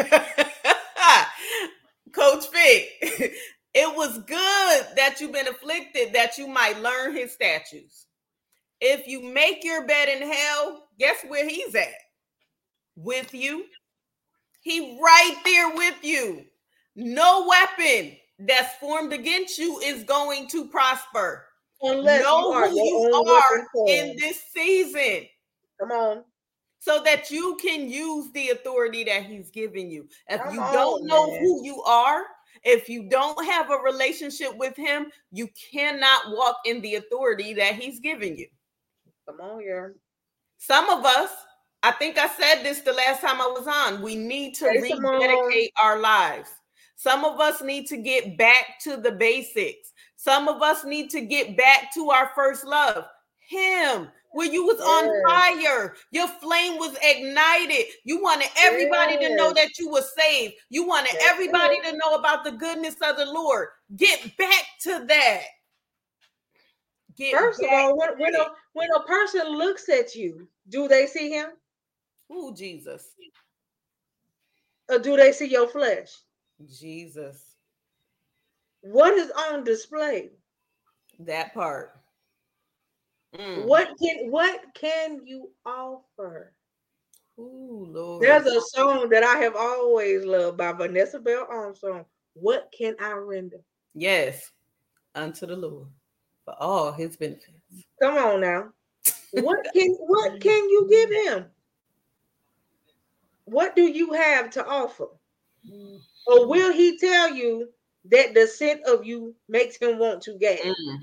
[2.12, 2.90] Coach Vic,
[3.74, 8.08] it was good that you've been afflicted that you might learn his statutes.
[8.82, 11.88] If you make your bed in hell, guess where he's at?
[12.96, 13.66] With you.
[14.62, 16.46] He right there with you.
[16.96, 21.46] No weapon that's formed against you is going to prosper.
[21.82, 25.26] Unless know you are who you are in this season
[25.80, 26.24] Come on.
[26.80, 30.06] so that you can use the authority that he's giving you.
[30.28, 31.40] If Come you don't know man.
[31.40, 32.24] who you are,
[32.64, 37.76] if you don't have a relationship with him, you cannot walk in the authority that
[37.76, 38.48] he's giving you.
[39.26, 39.96] Come on here.
[40.60, 41.32] Some of us,
[41.84, 45.06] I think I said this the last time I was on, we need to some
[45.06, 46.50] rededicate our lives.
[46.98, 49.94] Some of us need to get back to the basics.
[50.18, 53.06] Some of us need to get back to our first love,
[53.40, 54.10] Him.
[54.32, 54.88] Where you was Yes.
[54.88, 57.86] on fire, your flame was ignited.
[58.04, 60.54] You wanted everybody to know that you were saved.
[60.70, 63.70] You wanted That's everybody to know about the goodness of the Lord.
[63.96, 65.42] Get back to that.
[67.20, 71.06] Get First of all, when, when a when a person looks at you, do they
[71.06, 71.50] see him
[72.32, 73.10] Ooh, Jesus.
[74.90, 76.16] or do they see your flesh?
[76.66, 77.56] Jesus.
[78.80, 80.30] What is on display?
[81.20, 82.00] That part.
[83.38, 83.66] Mm.
[83.66, 86.54] What can what can you offer?
[87.38, 88.24] Ooh, Lord.
[88.24, 92.06] There's a song that I have always loved by Vanessa Bell Armstrong.
[92.34, 93.60] What can I render?
[93.94, 94.52] yes,
[95.16, 95.88] unto the Lord
[96.50, 97.48] for all his benefits.
[98.02, 98.70] Come on now.
[99.32, 101.46] What can what can you give him?
[103.46, 105.08] What do you have to offer?
[106.28, 107.70] Or will he tell you
[108.06, 110.60] that the scent of you makes him want to gag?
[110.62, 110.98] Mm.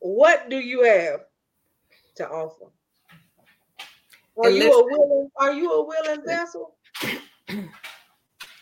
[0.00, 1.20] What do you have
[2.16, 2.66] to offer?
[4.36, 6.76] Are And you a willing are you a willing vessel?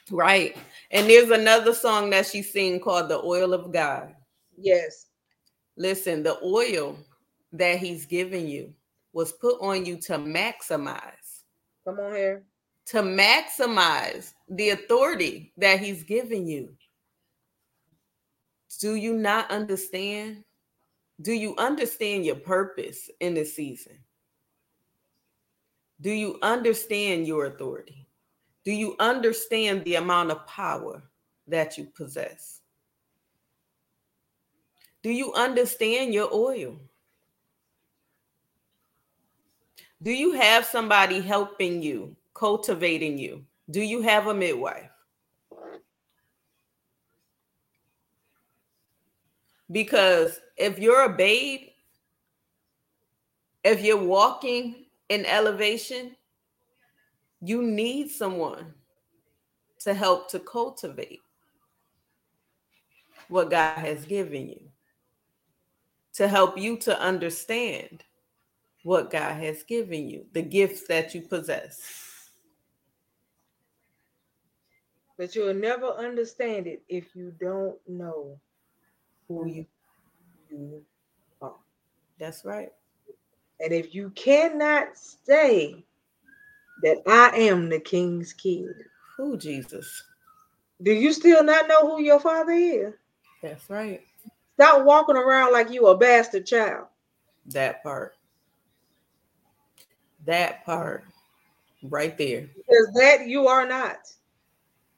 [0.09, 0.57] Right.
[0.91, 4.15] And there's another song that she sing called The Oil of God.
[4.57, 5.07] Yes.
[5.77, 6.97] Listen, the oil
[7.53, 8.73] that he's giving you
[9.13, 11.43] was put on you to maximize,
[11.85, 12.45] Come on here.
[12.87, 16.73] to maximize the authority that he's giving you.
[18.81, 20.45] Do you not understand?
[21.23, 23.99] Do you understand your purpose in this season?
[26.03, 28.06] Do you understand your authority?
[28.67, 31.01] Do you understand the amount of power
[31.47, 32.63] that you possess?
[35.05, 36.77] Do you understand your oil?
[40.03, 43.45] Do you have somebody helping you, cultivating you?
[43.71, 44.91] Do you have a midwife?
[49.71, 51.69] Because if you're a babe,
[53.63, 56.16] if you're walking in elevation,
[57.41, 58.75] you need someone
[59.81, 61.21] to help to cultivate
[63.29, 64.61] what God has given you,
[66.15, 68.05] to help you to understand
[68.83, 72.31] what God has given you, the gifts that you possess.
[75.19, 78.39] But you'll never understand it if you don't know
[79.29, 79.67] who you,
[80.51, 80.85] you
[82.19, 82.71] That's right.
[83.61, 85.86] And if you cannot say
[86.83, 88.69] that I am the king's kid,
[89.17, 90.03] who Jesus?
[90.83, 92.95] Do you still not know who your father is?
[93.43, 94.03] That's right.
[94.55, 96.87] Stop walking around like you a bastard child.
[97.47, 98.17] That part.
[100.25, 101.05] That part.
[101.83, 102.49] Right there.
[102.57, 103.99] Because that you are not.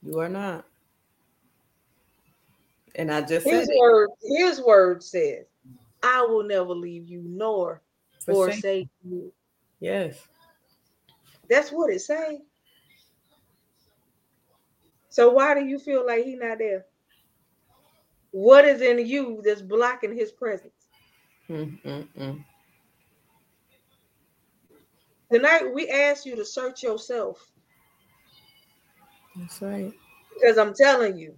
[0.02, 0.64] You are not.
[2.94, 4.38] And I just his said word, it.
[4.38, 5.44] his word says,
[6.02, 7.82] I will never leave you nor
[8.24, 9.32] forsake you.
[9.80, 10.26] Yes.
[11.48, 12.38] That's what it says.
[15.08, 16.84] So why do you feel like he not there?
[18.30, 20.88] What is in you that's blocking his presence?
[21.48, 22.44] Mm-mm-mm.
[25.32, 27.50] Tonight we ask you to search yourself.
[29.36, 29.92] That's right.
[30.34, 31.34] Because I'm telling you,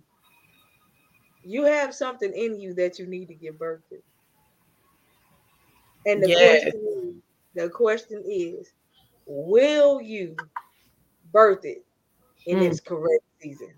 [1.45, 3.99] you have something in you that you need to give birth to.
[6.07, 6.63] And the yes.
[6.65, 7.15] question is,
[7.55, 8.73] the question is,
[9.31, 10.35] will you
[11.33, 11.85] birth it
[12.47, 12.63] in mm.
[12.63, 13.73] its correct season?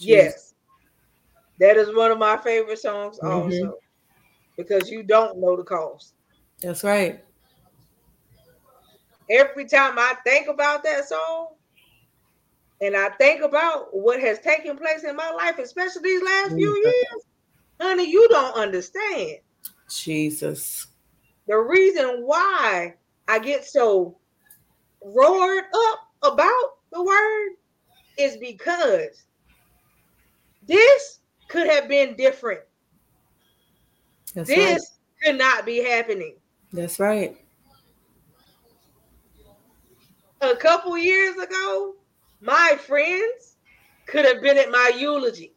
[0.00, 0.06] Jeez.
[0.06, 0.54] Yes.
[1.60, 3.32] That is one of my favorite songs mm-hmm.
[3.32, 3.78] also.
[4.56, 6.14] Because you don't know the cost.
[6.60, 7.24] That's right.
[9.30, 11.48] Every time I think about that song,
[12.80, 16.76] and I think about what has taken place in my life, especially these last few
[16.84, 17.24] years,
[17.80, 19.38] honey, you don't understand.
[19.88, 20.88] Jesus.
[21.46, 22.94] The reason why
[23.28, 24.16] I get so
[25.14, 27.50] roared up about the word
[28.18, 29.24] is because
[30.66, 32.60] this could have been different.
[34.34, 35.32] That's this right.
[35.32, 36.36] could not be happening.
[36.72, 37.36] That's right.
[40.40, 41.94] A couple years ago,
[42.40, 43.56] my friends
[44.06, 45.54] could have been at my eulogy.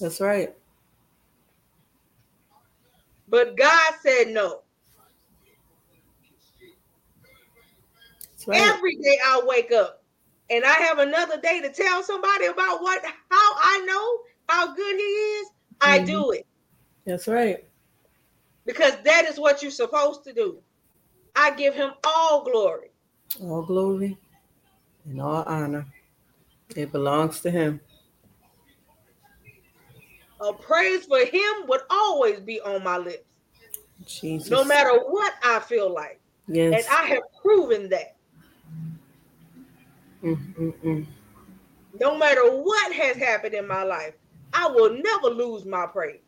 [0.00, 0.54] That's right.
[3.28, 4.63] But God said no.
[8.46, 8.60] Right.
[8.60, 10.02] Every day I wake up
[10.50, 14.18] and I have another day to tell somebody about what how I know
[14.48, 15.90] how good he is, mm-hmm.
[15.90, 16.46] I do it.
[17.06, 17.64] That's right.
[18.66, 20.58] Because that is what you're supposed to do.
[21.36, 22.90] I give him all glory.
[23.42, 24.16] All glory
[25.06, 25.86] and all honor.
[26.76, 27.80] It belongs to him.
[30.40, 33.24] A praise for him would always be on my lips.
[34.06, 34.50] Jesus.
[34.50, 36.20] No matter what I feel like.
[36.48, 36.84] Yes.
[36.84, 38.13] And I have proven that.
[40.24, 41.06] Mm-mm-mm.
[42.00, 44.14] No matter what has happened in my life,
[44.52, 46.20] I will never lose my praise.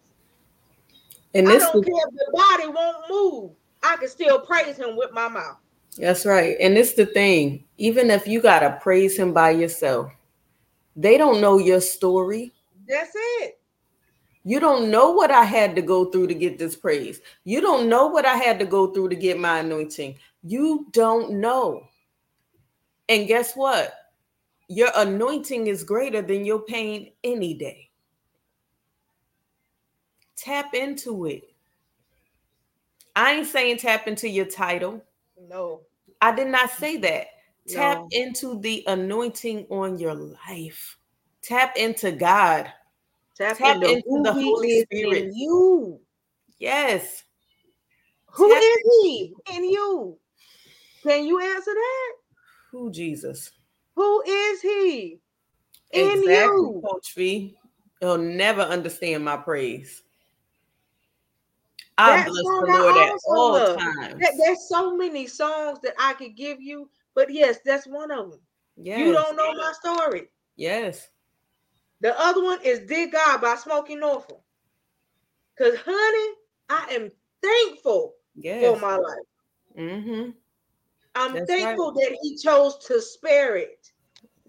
[1.34, 3.52] And this I don't care if the body won't move.
[3.82, 5.58] I can still praise him with my mouth.
[5.98, 6.56] That's right.
[6.60, 10.12] And it's the thing, even if you got to praise him by yourself,
[10.94, 12.52] they don't know your story.
[12.88, 13.58] That's it.
[14.44, 17.20] You don't know what I had to go through to get this praise.
[17.44, 20.18] You don't know what I had to go through to get my anointing.
[20.44, 21.88] You don't know.
[23.08, 23.94] And guess what?
[24.68, 27.90] Your anointing is greater than your pain any day.
[30.36, 31.44] Tap into it.
[33.14, 35.02] I ain't saying tap into your title.
[35.48, 35.82] No.
[36.20, 37.28] I did not say that.
[37.68, 38.08] Tap no.
[38.10, 40.98] into the anointing on your life.
[41.42, 42.70] Tap into God.
[43.36, 45.24] Tap, Tap into, into the Holy Spirit.
[45.24, 46.00] In you.
[46.58, 47.24] Yes.
[48.32, 50.18] Who Tap is he in you?
[51.02, 52.12] Can you answer that?
[52.70, 53.52] Who Jesus?
[53.94, 55.20] Who is he
[55.92, 56.82] in exactly, you?
[56.84, 57.56] Coach V.
[58.00, 60.02] He'll never understand my praise.
[61.98, 63.78] I bless the Lord at all love.
[63.78, 64.22] times.
[64.38, 68.40] there's so many songs that I could give you, but yes, that's one of them.
[68.76, 69.00] Yes.
[69.00, 70.28] You don't know my story.
[70.56, 71.08] Yes.
[72.00, 74.42] The other one is Dear God by Smokie Norful.
[75.56, 76.34] Because, honey,
[76.68, 77.10] I am
[77.42, 78.62] thankful yes.
[78.62, 79.18] for my life.
[79.78, 80.30] Mm-hmm.
[81.16, 82.10] I'm That's thankful right.
[82.10, 83.90] that he chose to spare it.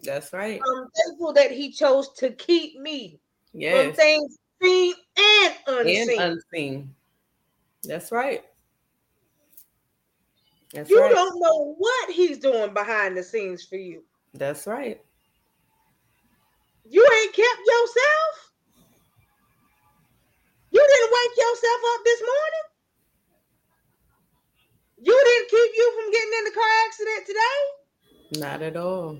[0.03, 0.59] That's right.
[0.61, 3.20] I'm thankful that he chose to keep me
[3.53, 3.86] yes.
[3.86, 6.09] from things seen and unseen.
[6.09, 6.95] And unseen.
[7.84, 8.43] That's right.
[10.74, 11.11] That's you right.
[11.11, 14.03] don't know what he's doing behind the scenes for you.
[14.34, 15.01] That's right.
[16.89, 18.51] You ain't kept yourself.
[20.72, 22.77] You didn't wake yourself up this morning.
[25.00, 28.39] You didn't keep you from getting in the car accident today.
[28.39, 29.18] Not at all.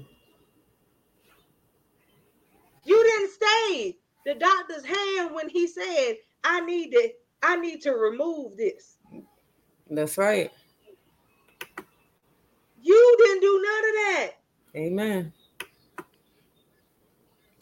[2.84, 7.10] You didn't stay the doctor's hand when he said, "I need to,
[7.44, 8.98] I need to remove this."
[9.90, 10.52] That's right.
[12.82, 14.32] You didn't do none of that.
[14.76, 15.34] Amen.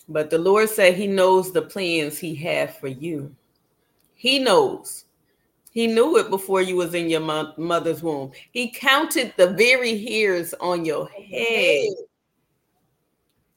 [0.07, 3.36] But the Lord said He knows the plans He had for you.
[4.13, 5.05] He knows.
[5.76, 8.32] He knew it before you was in your mo- mother's womb.
[8.51, 11.89] He counted the very hairs on your head.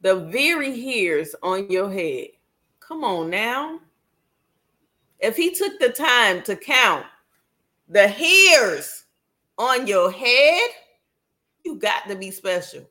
[0.01, 2.31] The very hairs on your head.
[2.81, 3.79] Come on now.
[5.21, 7.07] If he took the time to count
[7.89, 9.05] the hairs
[9.57, 10.71] on your head,
[11.65, 12.85] you got to be special.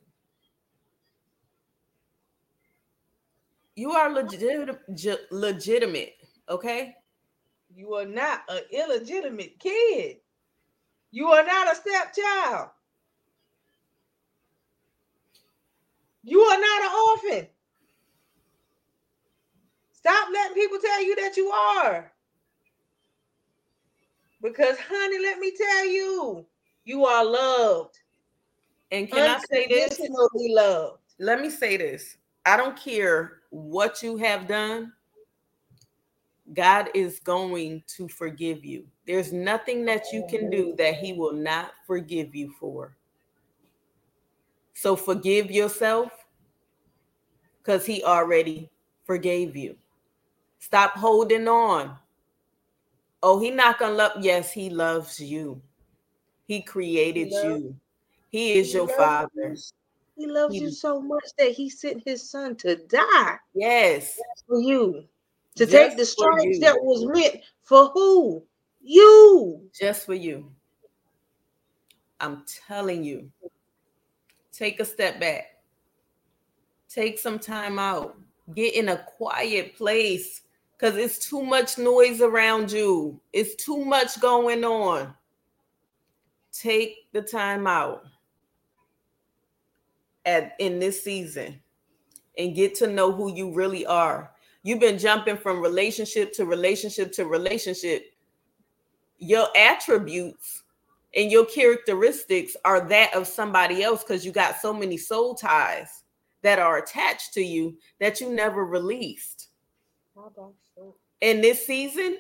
[3.76, 4.80] You are legitimate,
[5.32, 6.14] legitimate,
[6.48, 6.96] okay?
[7.78, 10.18] You are not an illegitimate kid.
[11.12, 12.70] You are not a stepchild.
[16.24, 17.48] You are not an orphan.
[19.92, 22.12] Stop letting people tell you that you are.
[24.42, 26.48] Because, honey, let me tell you,
[26.84, 28.00] you are loved.
[28.92, 30.02] And can I say this?
[30.10, 31.02] loved.
[31.20, 32.18] Let me say this.
[32.44, 34.94] I don't care what you have done.
[36.54, 38.86] God is going to forgive you.
[39.06, 42.96] There's nothing that you can do that He will not forgive you for.
[44.74, 46.12] So forgive yourself
[47.60, 48.70] because He already
[49.06, 49.76] forgave you.
[50.60, 51.98] Stop holding on.
[53.22, 54.12] Oh, He not gonna love.
[54.22, 55.62] Yes, He loves you.
[56.48, 57.76] He created he you.
[58.30, 59.30] He is he your father.
[59.36, 59.58] You.
[60.16, 63.36] He loves he, you so much that He sent His Son to die.
[63.54, 64.18] Yes,
[64.48, 65.04] for you
[65.58, 68.44] to Just take the stripes that was meant for who?
[68.82, 69.62] You.
[69.78, 70.52] Just for you.
[72.20, 73.32] I'm telling you.
[74.52, 75.46] Take a step back.
[76.90, 78.18] Take some time out.
[78.56, 80.42] Get in a quiet place
[80.78, 83.20] because it's too much noise around you.
[83.34, 85.14] It's too much going on.
[86.54, 88.04] Take the time out
[90.26, 91.60] at in this season
[92.38, 94.32] and get to know who you really are
[94.68, 98.12] You've been jumping from relationship to relationship to relationship.
[99.18, 100.64] Your attributes
[101.16, 106.04] and your characteristics are that of somebody else because you got so many soul ties
[106.42, 109.48] that are attached to you that you never released.
[111.22, 112.18] In this season,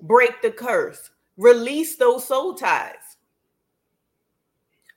[0.00, 3.18] break the curse, release those soul ties.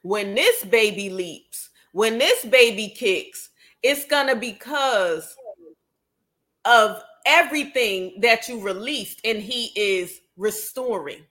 [0.01, 3.49] When this baby leaps, when this baby kicks,
[3.82, 5.36] it's gonna be because
[6.66, 11.24] of everything that you released, and He is restoring.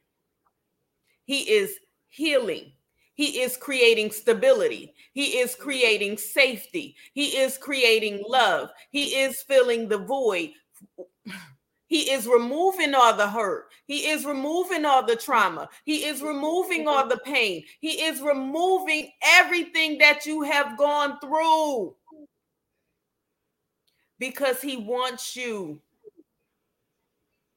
[1.25, 1.79] He is
[2.09, 2.73] healing.
[3.15, 4.95] He is creating stability.
[5.13, 6.97] He is creating safety.
[7.13, 8.71] He is creating love.
[8.91, 10.51] He is filling the void.
[11.87, 13.67] He is removing all the hurt.
[13.85, 15.69] He is removing all the trauma.
[15.85, 17.65] He is removing all the pain.
[17.81, 21.95] He is removing everything that you have gone through
[24.23, 25.81] because he wants you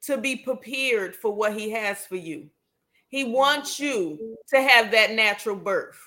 [0.02, 2.50] to be prepared for what he has for you.
[3.08, 6.00] He wants you to have that natural birth.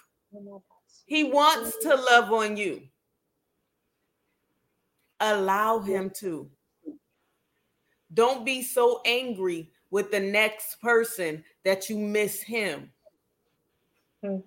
[1.06, 2.82] He wants to love on you.
[5.20, 6.50] Allow him to.
[8.12, 12.90] Don't be so angry with the next person that you miss him.
[14.24, 14.38] Hmm.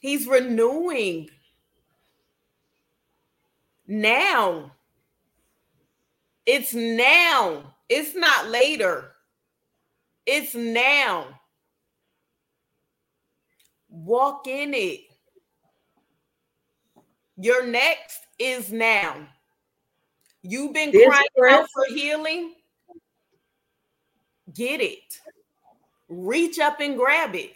[0.00, 1.30] He's renewing
[3.90, 4.72] now.
[6.46, 7.74] It's now.
[7.88, 9.12] It's not later.
[10.24, 11.26] It's now.
[13.88, 15.00] Walk in it.
[17.36, 19.16] Your next is now.
[20.42, 22.54] You've been this crying out for healing.
[24.54, 25.20] Get it.
[26.08, 27.54] Reach up and grab it.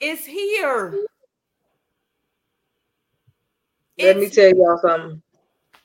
[0.00, 0.94] It's here.
[3.98, 5.22] Let me tell y'all something.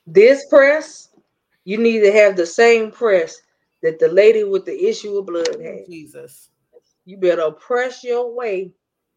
[0.06, 1.10] This press,
[1.66, 3.42] you need to have the same press
[3.82, 5.86] that the lady with the issue of blood had.
[5.88, 6.50] Jesus.
[7.06, 8.72] You better press your way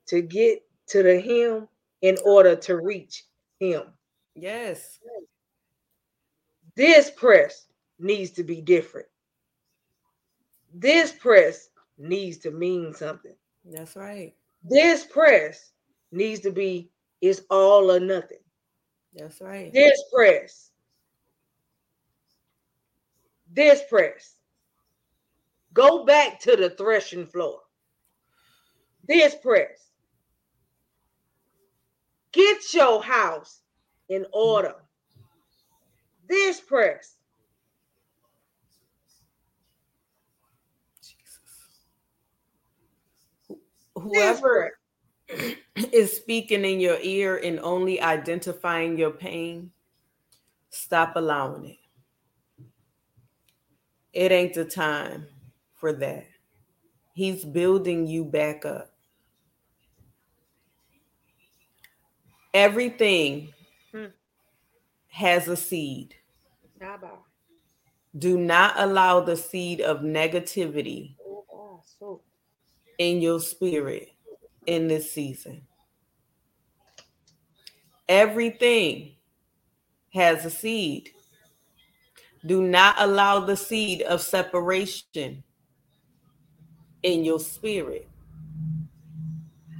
[0.06, 1.68] to get to the him
[2.02, 3.24] in order to reach
[3.60, 3.82] him.
[4.34, 4.98] Yes.
[6.74, 7.66] This press
[7.98, 9.06] needs to be different.
[10.74, 13.34] This press needs to mean something.
[13.64, 14.34] That's right.
[14.62, 15.72] This press
[16.12, 16.90] needs to be
[17.20, 18.38] it's all or nothing.
[19.16, 19.72] That's right.
[19.72, 20.70] This press.
[23.50, 24.34] This press.
[25.72, 27.60] Go back to the threshing floor.
[29.08, 29.90] This press.
[32.32, 33.62] Get your house
[34.08, 34.74] in order.
[36.28, 37.16] This press.
[43.94, 44.76] Whoever
[45.92, 49.72] is speaking in your ear and only identifying your pain,
[50.70, 51.78] stop allowing it.
[54.12, 55.26] It ain't the time
[55.74, 56.26] for that.
[57.14, 58.92] He's building you back up.
[62.54, 63.52] Everything
[63.92, 64.06] Hmm.
[65.08, 66.14] has a seed.
[66.80, 67.10] Naba.
[68.18, 72.22] Do not allow the seed of negativity Oh, so.
[72.98, 74.15] in your spirit
[74.66, 75.62] in this season.
[78.08, 79.12] Everything
[80.14, 81.10] has a seed.
[82.44, 85.42] Do not allow the seed of separation
[87.02, 88.08] in your spirit.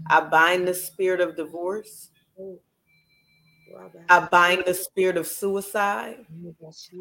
[0.08, 2.10] I bind the spirit of divorce.
[4.08, 6.24] I bind the spirit of suicide.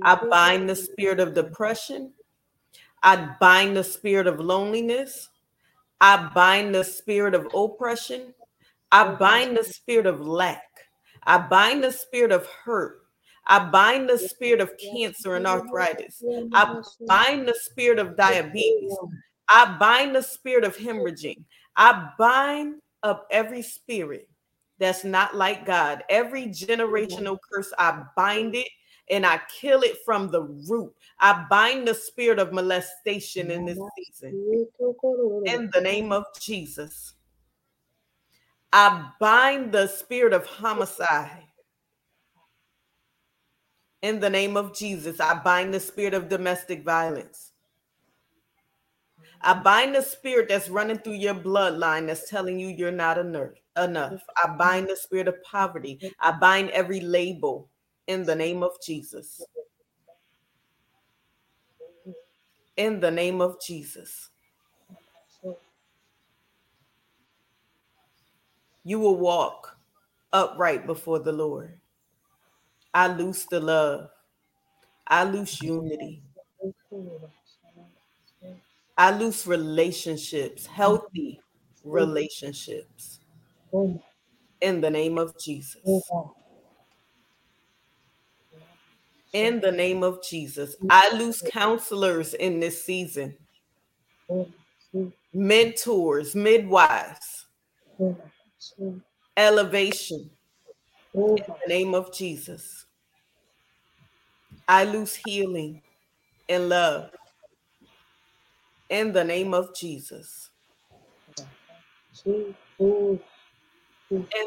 [0.01, 2.13] I bind the spirit of depression.
[3.03, 5.29] I bind the spirit of loneliness.
[6.01, 8.33] I bind the spirit of oppression.
[8.91, 10.61] I bind the spirit of lack.
[11.23, 13.01] I bind the spirit of hurt.
[13.47, 16.23] I bind the spirit of cancer and arthritis.
[16.53, 18.95] I bind the spirit of diabetes.
[19.49, 21.43] I bind the spirit of hemorrhaging.
[21.75, 24.27] I bind up every spirit
[24.79, 26.03] that's not like God.
[26.09, 28.67] Every generational curse, I bind it
[29.09, 30.93] and I kill it from the root.
[31.19, 34.67] I bind the spirit of molestation in this season.
[35.45, 37.13] In the name of Jesus.
[38.73, 41.43] I bind the spirit of homicide.
[44.01, 47.53] In the name of Jesus, I bind the spirit of domestic violence.
[49.41, 53.51] I bind the spirit that's running through your bloodline that's telling you you're not enough.
[53.75, 55.99] I bind the spirit of poverty.
[56.19, 57.69] I bind every label
[58.07, 59.41] in the name of Jesus.
[62.77, 64.29] In the name of Jesus.
[68.83, 69.77] You will walk
[70.31, 71.79] upright before the Lord.
[72.93, 74.09] I loose the love.
[75.07, 76.23] I loose unity.
[78.97, 81.41] I loose relationships, healthy
[81.83, 83.19] relationships.
[84.61, 85.81] In the name of Jesus.
[89.35, 90.77] In the name of Jesus.
[90.89, 93.35] I lose counselors in this season,
[95.33, 97.45] mentors, midwives,
[99.35, 100.29] elevation.
[101.13, 102.85] In the name of Jesus.
[104.69, 105.81] I lose healing
[106.47, 107.09] and love.
[108.89, 110.49] In the name of Jesus.
[112.25, 112.55] In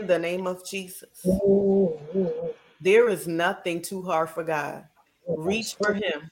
[0.06, 1.26] the name of Jesus.
[2.80, 4.84] There is nothing too hard for God.
[5.26, 6.30] Reach for Him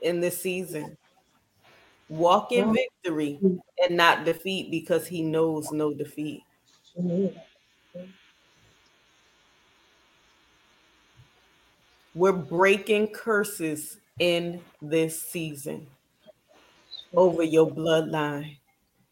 [0.00, 0.96] in this season.
[2.08, 6.42] Walk in victory and not defeat because He knows no defeat.
[12.14, 15.86] We're breaking curses in this season
[17.14, 18.56] over your bloodline.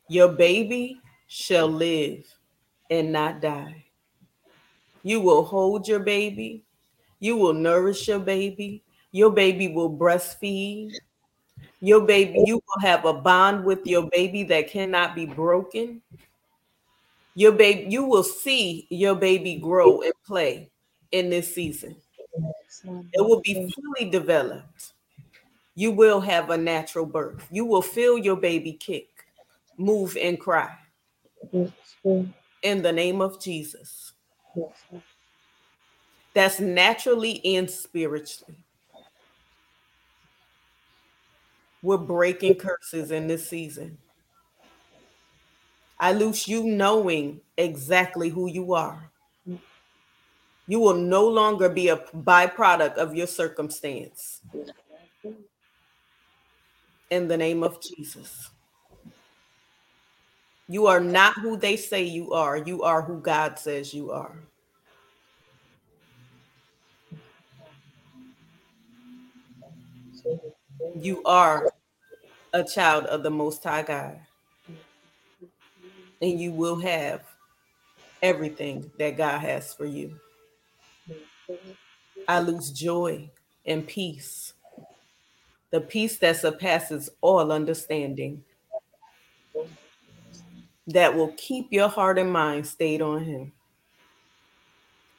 [0.09, 2.25] Your baby shall live
[2.91, 3.85] and not die.
[5.03, 6.65] You will hold your baby.
[7.21, 8.83] You will nourish your baby.
[9.13, 10.93] Your baby will breastfeed.
[11.81, 16.03] Your baby, you will have a bond with your baby that cannot be broken.
[17.35, 20.71] Your baby, you will see your baby grow and play
[21.13, 21.97] in this season.
[22.85, 24.93] It will be fully developed.
[25.77, 27.47] You will have a natural birth.
[27.51, 29.07] You will feel your baby kick,
[29.77, 30.77] move, and cry
[32.63, 34.08] in the name of Jesus.
[36.35, 38.57] That's naturally and spiritually.
[41.83, 43.99] We're breaking curses in this season.
[46.01, 49.11] I loose you knowing exactly who you are.
[50.67, 54.43] You will no longer be a byproduct of your circumstance.
[57.11, 58.51] In the name of Jesus.
[60.69, 62.59] You are not who they say you are.
[62.59, 64.37] You are who God says you are.
[70.95, 71.71] You are
[72.53, 74.21] a child of the Most High God.
[76.21, 77.23] And you will have
[78.23, 80.19] everything that God has for you.
[82.27, 83.31] I lose joy
[83.65, 84.53] and peace,
[85.71, 88.45] the peace that surpasses all understanding,
[90.89, 93.53] that will keep your heart and mind stayed on Him.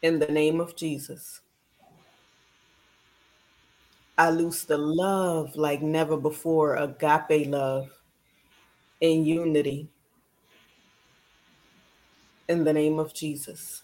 [0.02, 1.42] In the name of Jesus.
[4.18, 7.90] I loose the love like never before, agape love
[9.00, 9.88] in unity.
[12.48, 13.84] In the name of Jesus.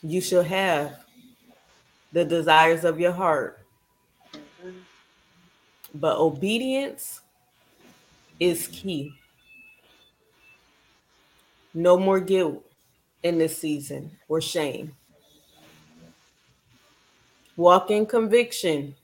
[0.00, 1.04] You shall have
[2.12, 3.66] the desires of your heart.
[5.92, 7.22] But obedience
[8.40, 9.12] is key.
[11.74, 12.64] No more guilt
[13.22, 14.96] in this season or shame.
[17.56, 18.94] Walk in conviction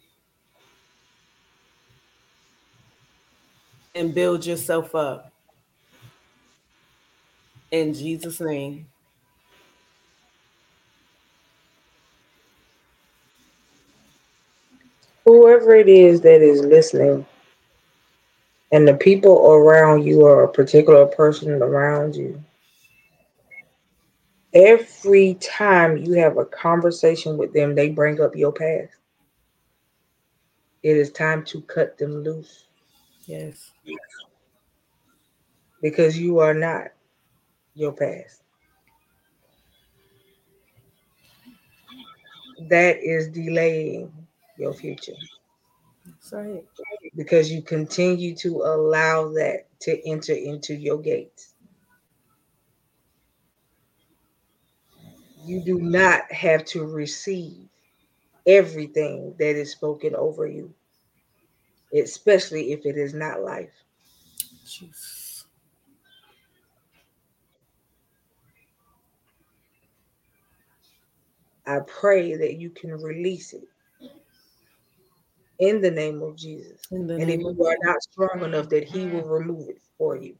[3.95, 5.33] and build yourself up.
[7.71, 8.87] In Jesus' name.
[15.25, 17.27] Whoever it is that is listening,
[18.75, 22.43] and the people around you or a particular person around you,
[24.53, 28.97] every time you have a conversation with them, they bring up your past.
[30.83, 32.65] It is time to cut them loose.
[33.27, 33.71] Yes.
[35.81, 36.89] Because you are not
[37.75, 38.43] your past.
[42.71, 44.13] That is delaying
[44.59, 45.15] your future.
[46.31, 46.65] That's right.
[47.17, 51.55] Because you continue to allow that to enter into your gates.
[55.45, 57.69] You do not have to receive
[58.47, 60.75] everything that is spoken over you,
[61.95, 63.73] especially if it is not life.
[64.67, 65.47] Jesus.
[71.67, 73.69] I pray that you can release it
[75.59, 76.81] in the name of Jesus.
[76.91, 80.37] And if you are not strong enough, that He will remove it for you.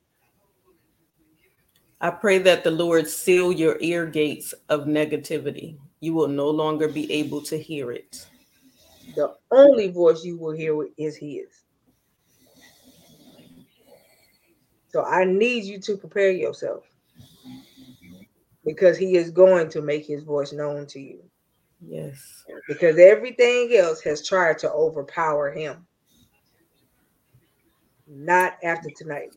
[2.01, 5.79] I pray that the Lord seal your ear gates of negativity.
[6.01, 8.27] You will no longer be able to hear it.
[9.15, 11.47] The only voice you will hear is His.
[14.89, 16.85] So I need you to prepare yourself
[18.65, 21.23] because He is going to make His voice known to you.
[21.81, 22.45] Yes.
[22.69, 25.87] Because everything else has tried to overpower Him.
[28.07, 29.35] Not after tonight.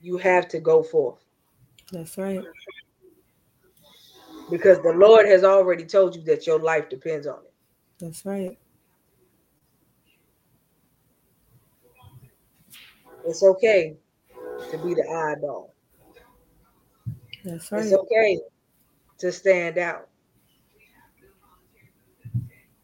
[0.00, 1.24] You have to go forth.
[1.92, 2.44] That's right.
[4.50, 7.52] because the Lord has already told you that your life depends on it.
[7.98, 8.58] That's right.
[13.24, 13.96] It's okay
[14.70, 15.74] to be the eyeball.
[17.48, 17.82] That's right.
[17.82, 18.40] It's okay
[19.18, 20.08] to stand out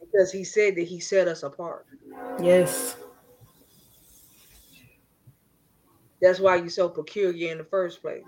[0.00, 1.86] because He said that He set us apart.
[2.42, 2.96] Yes.
[6.22, 8.24] That's why you're so peculiar in the first place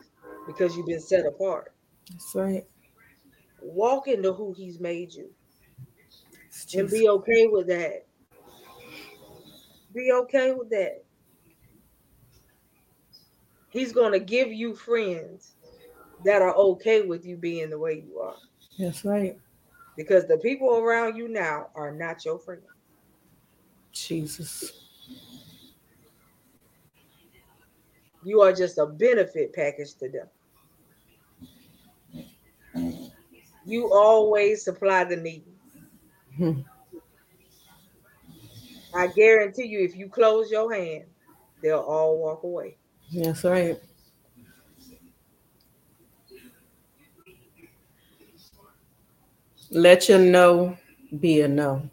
[0.46, 1.72] because you've been set apart.
[2.10, 2.66] That's right.
[3.62, 5.30] Walk into who He's made you
[6.74, 8.04] and be okay with that.
[9.94, 11.02] Be okay with that.
[13.70, 15.55] He's going to give you friends
[16.24, 18.36] that are okay with you being the way you are
[18.78, 19.38] That's right.
[19.96, 22.62] because the people around you now are not your friends.
[23.92, 24.72] Jesus.
[28.24, 30.26] You are just a benefit package to them.
[33.64, 35.44] You always supply the need.
[36.36, 36.60] Hmm.
[38.94, 41.04] I guarantee you, if you close your hand,
[41.62, 42.76] they'll all walk away.
[43.12, 43.78] That's right.
[49.70, 50.76] Let your no
[51.20, 51.88] be a no.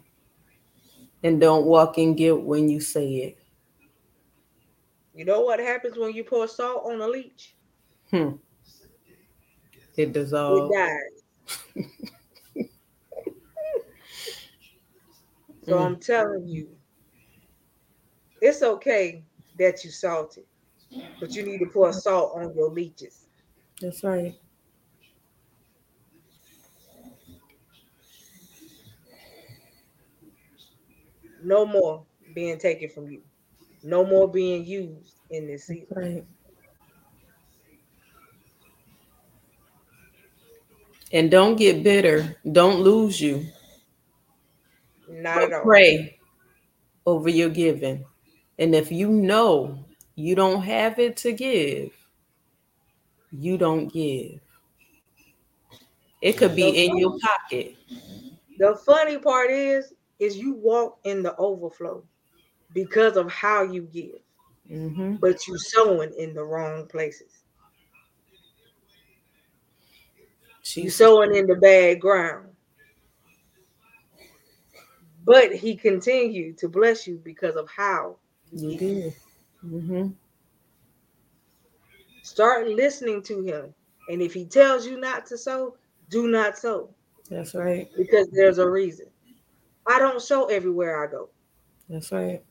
[1.22, 3.38] And don't walk in guilt when you say it.
[5.14, 7.54] You know what happens when you pour salt on a leech?
[8.10, 8.32] Hmm.
[9.96, 10.74] It dissolves.
[10.74, 10.78] It
[12.56, 12.66] dies.
[15.64, 15.78] so.
[15.78, 16.68] I'm telling you,
[18.40, 19.22] it's okay
[19.58, 20.44] that you salted,
[21.20, 23.26] but you need to pour salt on your leeches.
[23.80, 24.34] That's right.
[31.44, 32.04] No more
[32.34, 33.22] being taken from you.
[33.82, 35.86] No more being used in this That's season.
[35.94, 36.24] right.
[41.12, 42.36] And don't get bitter.
[42.50, 43.46] Don't lose you.
[45.08, 45.62] Not at all.
[45.62, 46.18] Pray
[47.06, 48.04] over your giving.
[48.58, 49.84] And if you know
[50.14, 51.92] you don't have it to give,
[53.30, 54.40] you don't give.
[56.20, 57.76] It could be in your pocket.
[58.58, 62.04] The funny part is, is you walk in the overflow
[62.72, 64.20] because of how you give,
[64.68, 67.44] hmm but you sowing in the wrong places.
[70.74, 72.50] You sowing in the bad ground.
[75.24, 78.18] But he continued to bless you because of how
[78.52, 79.14] you did.
[79.60, 80.08] hmm
[82.22, 83.74] Start listening to him
[84.08, 85.76] And if he tells you not to sow,
[86.10, 86.94] do not sow.
[87.30, 87.88] That's right.
[87.96, 89.06] Because there's a reason.
[89.86, 91.30] I don't show everywhere I go.
[91.88, 92.42] That's right.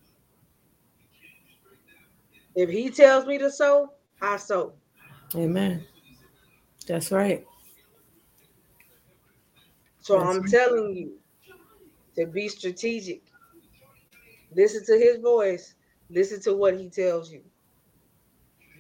[2.56, 4.74] If he tells me to sow, I sow.
[5.36, 5.86] Amen.
[6.88, 7.46] That's right.
[10.02, 10.52] So That's I'm right.
[10.52, 11.20] telling you
[12.16, 13.24] to be strategic.
[14.56, 15.74] Listen to his voice.
[16.10, 17.42] Listen to what he tells you.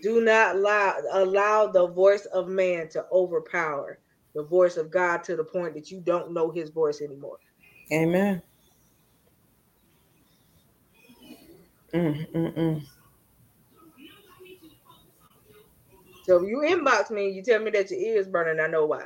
[0.04, 4.00] Do not allow, allow the voice of man to overpower
[4.36, 7.38] the voice of God to the point that you don't know his voice anymore.
[7.94, 8.41] Amen.
[11.94, 12.84] Mm, mm, mm.
[16.26, 18.86] So if you inbox me and you tell me that your ears burning, I know
[18.86, 19.06] why.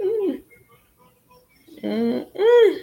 [0.00, 0.42] Mm,
[1.82, 2.78] mm, mm.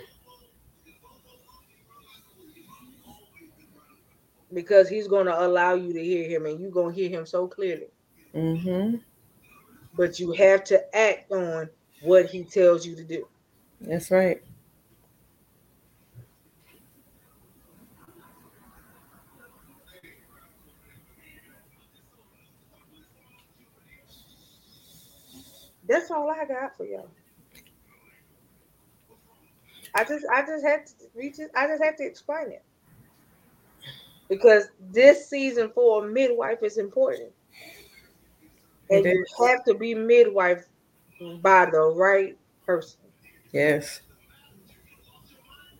[4.53, 7.25] Because he's going to allow you to hear him and you're going to hear him
[7.25, 7.87] so clearly.
[8.35, 8.97] Mm-hmm.
[9.95, 11.69] But you have to act on
[12.05, 13.27] what he tells you to do.
[13.81, 14.41] That's right.
[25.87, 27.09] That's all I got for y'all.
[29.93, 32.63] I just I just have to we just I just have to explain it.
[34.27, 37.31] Because this season for a midwife is important.
[38.89, 40.65] And you have to be midwife
[41.41, 42.99] by the right person.
[43.51, 44.01] Yes.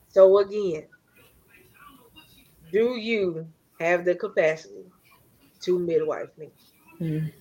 [0.10, 0.86] So again,
[2.72, 3.48] do you
[3.80, 4.86] have the capacity
[5.62, 6.50] to midwife me?
[7.02, 7.34] Mm.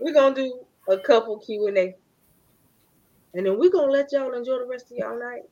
[0.00, 1.96] We're gonna do a couple Q and A,
[3.34, 5.42] and then we're gonna let y'all enjoy the rest of y'all night,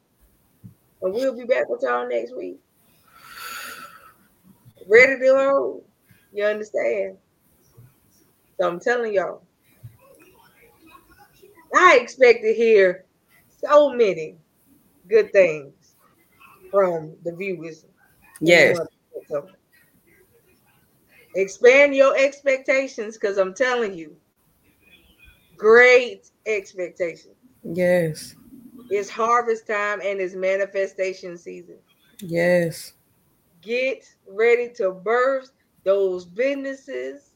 [1.03, 2.61] and we'll be back with y'all next week.
[4.87, 5.85] Ready to roll?
[6.33, 7.17] You understand?
[8.59, 9.43] So I'm telling y'all,
[11.75, 13.05] I expect to hear
[13.65, 14.37] so many
[15.09, 15.97] good things
[16.71, 17.85] from the viewers.
[18.41, 18.79] Yes.
[21.35, 24.17] Expand your expectations because I'm telling you,
[25.57, 27.37] great expectations.
[27.63, 28.37] Yes.
[28.89, 31.77] It's harvest time and it's manifestation season.
[32.21, 32.95] Yes.
[33.67, 35.51] Get ready to birth
[35.83, 37.33] those businesses,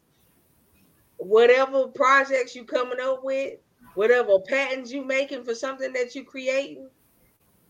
[1.16, 3.58] whatever projects you coming up with,
[3.94, 6.88] whatever patents you making for something that you creating.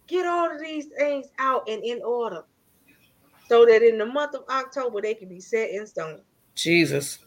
[0.08, 2.44] Get all of these things out and in order
[3.48, 6.20] so that in the month of October they can be set in stone.
[6.54, 7.18] Jesus.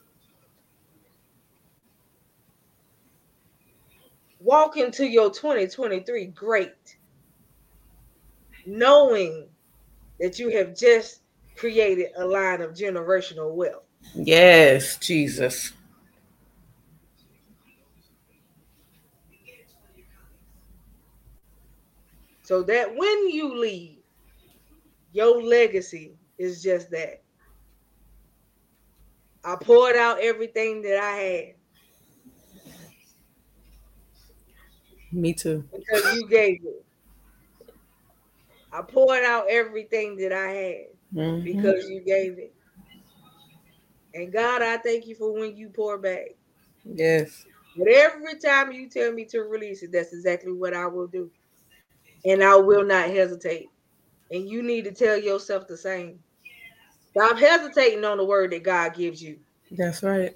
[4.39, 6.97] Walk into your 2023 great,
[8.67, 9.47] knowing
[10.19, 11.22] that you have just
[11.55, 13.83] created a line of generational wealth.
[14.15, 15.71] Yes, Jesus.
[22.43, 23.99] So that when you leave,
[25.13, 27.23] your legacy is just that.
[29.45, 31.53] I poured out everything that I had
[35.11, 35.63] Me too.
[35.71, 36.85] because you gave it.
[38.71, 41.43] I poured out everything that I had Mhm.
[41.43, 42.53] because you gave it.
[44.13, 46.35] And God, I thank you for when you pour back.
[46.85, 47.45] Yes.
[47.75, 51.31] But every time you tell me to release it, that's exactly what I will do.
[52.25, 53.69] And I will not hesitate.
[54.31, 56.19] And you need to tell yourself the same.
[57.11, 59.39] Stop hesitating on the word that God gives you.
[59.71, 60.35] That's right.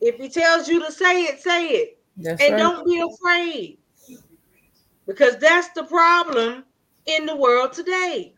[0.00, 1.98] If He tells you to say it, say it.
[2.18, 2.58] That's and right.
[2.58, 3.78] don't be afraid.
[5.06, 6.64] Because that's the problem
[7.06, 8.35] in the world today.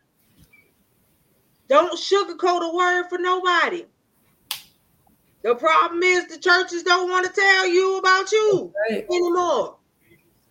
[1.69, 3.85] Don't sugarcoat a word for nobody.
[5.43, 9.05] The problem is the churches don't want to tell you about you Right.
[9.09, 9.77] anymore.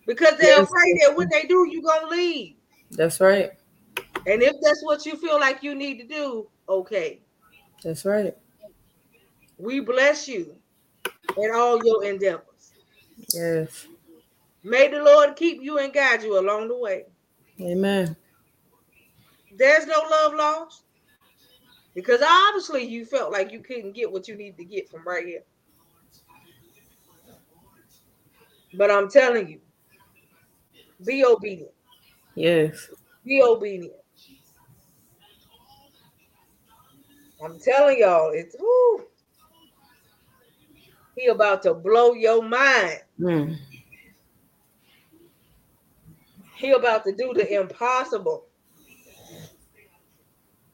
[0.07, 0.67] Because they're Yes.
[0.67, 2.55] afraid that when they do, you're gonna leave.
[2.91, 3.51] That's right.
[4.25, 7.21] And if that's what you feel like you need to do, okay.
[7.83, 8.35] That's right.
[9.57, 10.55] We bless you
[11.37, 12.73] in all your endeavors.
[13.33, 13.87] Yes.
[14.63, 17.05] May the Lord keep you and guide you along the way.
[17.61, 18.15] Amen.
[19.51, 20.83] There's no love lost.
[21.99, 25.25] Because obviously you felt like you couldn't get what you need to get from right
[25.25, 25.43] here.
[28.73, 29.59] But I'm telling you,
[31.05, 31.71] be obedient.
[32.35, 32.89] Yes.
[33.25, 33.95] Be obedient.
[37.43, 39.05] I'm telling y'all, it's whoo.
[41.17, 43.01] He about to blow your mind.
[43.19, 43.57] Mm.
[46.55, 48.45] He about to do the impossible.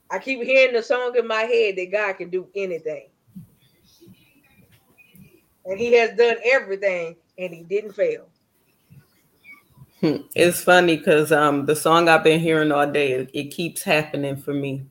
[0.09, 3.09] I keep hearing the song in my head that God can do anything.
[5.65, 8.27] And he has done everything and he didn't fail.
[10.01, 10.17] Hmm.
[10.35, 14.35] It's funny because um the song I've been hearing all day, it, it keeps happening
[14.35, 14.85] for me.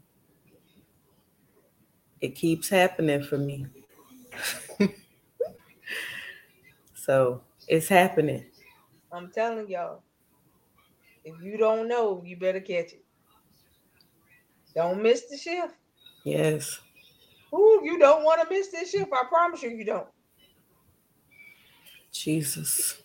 [2.20, 3.66] It keeps happening for me.
[6.94, 8.44] so it's happening.
[9.12, 10.02] I'm telling y'all,
[11.24, 13.03] if you don't know, you better catch it.
[14.74, 15.74] Don't miss the shift.
[16.24, 16.80] Yes.
[17.54, 19.10] Ooh, you don't want to miss this shift.
[19.12, 20.08] I promise you, you don't.
[22.12, 23.02] Jesus.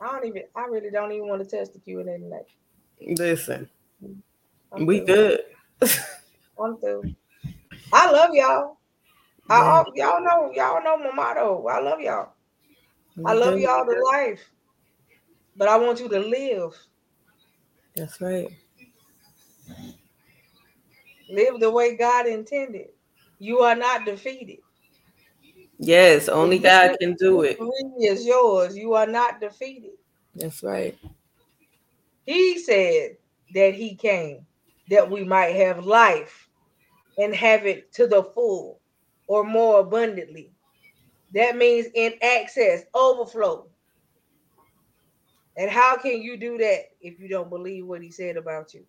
[0.00, 0.42] I don't even.
[0.54, 2.46] I really don't even want to test the Q and A tonight.
[3.00, 3.68] Listen,
[4.72, 5.40] I'm we good.
[6.62, 7.02] I'm through.
[7.92, 8.78] I love y'all.
[9.50, 10.52] I, y'all know.
[10.54, 11.66] Y'all know my motto.
[11.66, 12.32] I love y'all.
[13.24, 14.40] I love y'all to life,
[15.56, 16.74] but I want you to live.
[17.98, 18.48] That's right.
[21.28, 22.88] Live the way God intended.
[23.40, 24.58] You are not defeated.
[25.78, 27.58] Yes, only God can do it.
[27.58, 28.76] Victory is yours.
[28.76, 29.92] You are not defeated.
[30.36, 30.96] That's right.
[32.24, 33.16] He said
[33.54, 34.46] that he came
[34.90, 36.48] that we might have life
[37.18, 38.80] and have it to the full
[39.26, 40.52] or more abundantly.
[41.34, 43.66] That means in access, overflow.
[45.58, 48.86] And how can you do that if you don't believe what he said about you?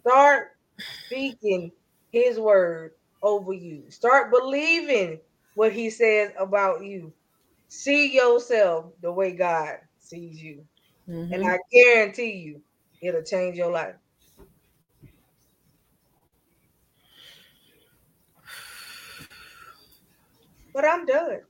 [0.00, 0.48] Start
[1.06, 1.72] speaking
[2.10, 3.88] his word over you.
[3.88, 5.20] Start believing
[5.54, 7.14] what he says about you.
[7.68, 10.66] See yourself the way God sees you.
[11.08, 11.32] Mhm.
[11.32, 12.62] And I guarantee you,
[13.00, 13.94] it'll change your life.
[20.74, 21.42] But I'm done.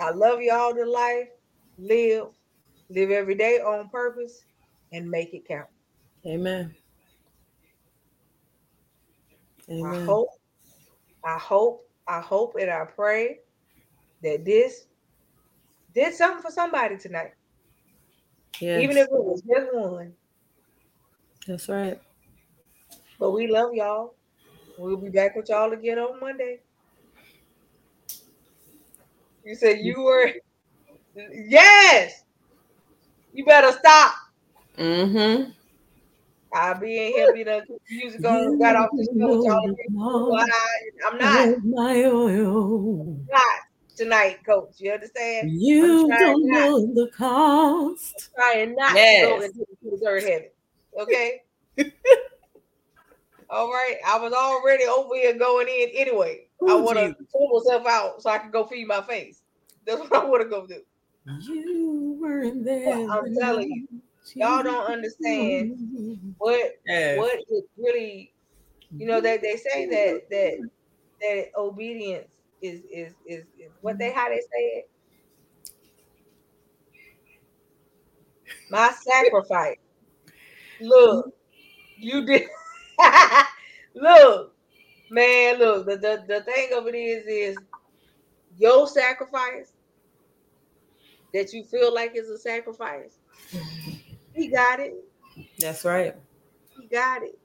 [0.00, 1.28] I love y'all to life.
[1.78, 2.26] Live,
[2.90, 4.42] live every day on purpose,
[4.92, 5.68] and make it count.
[6.26, 6.74] Amen.
[9.68, 10.28] I hope,
[11.24, 13.40] I hope, I hope, and I pray
[14.22, 14.86] that this
[15.94, 17.32] did something for somebody tonight.
[18.60, 20.14] Yes, Even if it was just one.
[21.46, 22.00] that's right.
[23.18, 24.14] But we love y'all.
[24.76, 26.60] We'll be back with y'all again on Monday.
[29.44, 30.32] You said you were
[31.32, 32.24] yes.
[33.32, 34.14] You better stop.
[34.76, 35.50] Mm-hmm.
[36.52, 40.30] I'll be in here, be the music on, got off the show with y'all.
[40.30, 43.18] Well, I, I'm not, my oil.
[43.30, 43.60] not
[43.96, 44.74] tonight, coach.
[44.78, 45.50] You understand?
[45.52, 48.30] You don't not- know the cost.
[48.34, 50.48] Trying not to go into the third heaven.
[50.98, 51.42] Okay.
[53.50, 53.96] All right.
[54.06, 56.47] I was already over here going in anyway.
[56.66, 59.42] I want to pull myself out so I can go feed my face.
[59.86, 60.82] That's what I want to go do.
[61.48, 63.06] You weren't there.
[63.10, 63.88] I'm when telling you,
[64.34, 66.34] y'all don't understand.
[66.38, 67.18] What Yes.
[67.18, 68.32] what it really
[68.98, 70.70] you know they, they say that that
[71.20, 72.32] that obedience
[72.62, 74.90] is is is, is what they how they say it
[78.70, 79.76] my sacrifice
[80.80, 81.32] look
[81.96, 82.48] you did
[83.94, 84.54] look
[85.10, 87.56] man look the, the the thing of it is is
[88.56, 89.72] your sacrifice
[91.34, 93.18] that you feel like is a sacrifice
[94.34, 94.94] he got it
[95.58, 96.14] That's right.
[96.78, 97.38] He got it.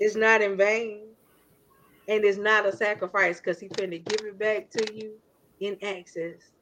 [0.00, 1.06] It's not in vain.
[2.08, 5.12] And it's not a sacrifice because he finna give it back to you
[5.60, 6.52] in access.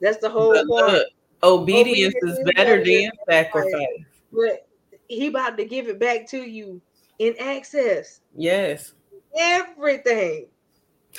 [0.00, 0.86] That's the whole But point.
[0.86, 1.08] look,
[1.42, 3.88] obedience Obedience is is better better than than sacrifice.
[4.32, 4.66] But
[5.08, 6.80] he about to give it back to you
[7.18, 8.20] in access.
[8.34, 8.92] Yes.
[9.38, 10.46] Everything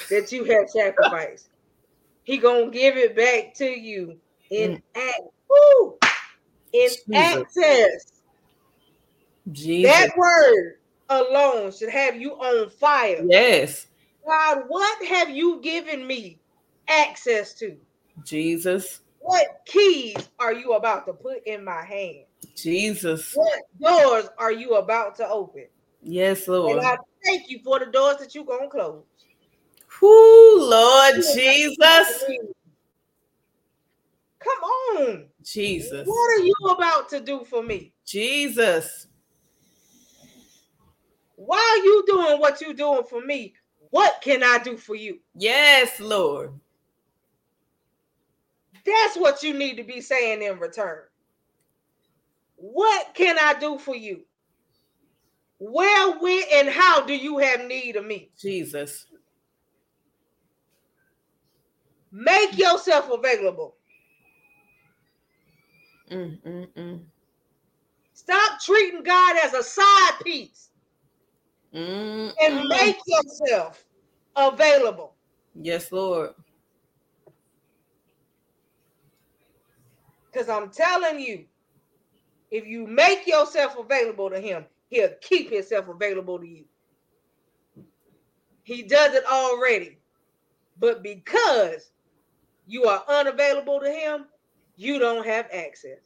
[0.10, 1.50] that you have sacrificed.
[2.24, 4.18] He gonna give it back to you
[4.50, 4.82] in mm.
[4.96, 5.22] act.
[5.50, 5.98] Woo!
[6.74, 7.06] In Jesus.
[7.16, 8.22] access.
[9.52, 9.92] Jesus.
[9.92, 10.76] That word
[11.10, 13.24] alone should have you on fire.
[13.28, 13.88] yes.
[14.26, 16.38] God, what have you given me
[16.90, 17.78] access to?
[18.26, 19.00] Jesus.
[19.20, 22.26] What keys are you about to put in my hand?
[22.56, 23.34] Jesus.
[23.36, 25.68] What doors are you about to open?
[26.02, 26.78] Yes, Lord.
[26.78, 29.04] And I thank you for the doors that you're going to close.
[30.02, 32.24] Whoo, Lord Jesus.
[34.40, 35.26] Come on.
[35.44, 36.08] Jesus.
[36.08, 37.94] What are you about to do for me?
[38.06, 39.08] Jesus.
[41.36, 43.54] Why are you doing what you're doing for me,
[43.92, 45.20] what can I do for you?
[45.36, 46.52] Yes, Lord.
[48.86, 51.00] That's what you need to be saying in return.
[52.56, 54.26] What can I do for you?
[55.60, 58.32] Where, when, and how do you have need of me?
[58.38, 59.08] Jesus.
[62.12, 63.76] Make yourself available.
[66.12, 67.04] Mm, mm, mm.
[68.14, 70.70] Stop treating God as a side piece
[71.74, 72.70] Mm, and mm.
[72.70, 73.86] make yourself
[74.36, 75.16] available.
[75.54, 76.32] Yes, Lord.
[80.32, 81.46] Because I'm telling you,
[82.52, 86.66] if you make yourself available to Him, He'll keep Himself available to you.
[88.64, 89.98] He does it already.
[90.80, 91.92] But because
[92.68, 94.26] you are unavailable to Him,
[94.76, 96.00] you don't have access.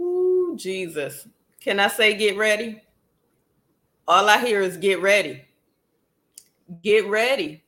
[0.00, 1.26] Ooh, Jesus.
[1.60, 2.82] Can I say get ready?
[4.06, 5.44] All I hear is get ready.
[6.82, 7.62] Get ready.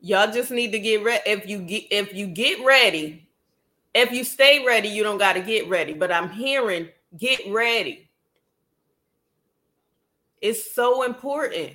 [0.00, 1.22] Y'all just need to get ready.
[1.26, 3.28] If you get if you get ready,
[3.94, 5.92] if you stay ready, you don't got to get ready.
[5.92, 8.08] But I'm hearing get ready.
[10.40, 11.74] It's so important.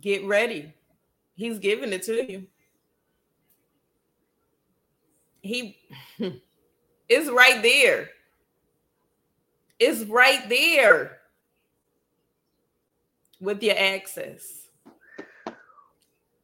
[0.00, 0.72] Get ready.
[1.34, 2.46] He's giving it to you.
[5.42, 5.76] He
[7.08, 8.10] it's right there.
[9.78, 11.18] It's right there
[13.40, 14.68] with your access.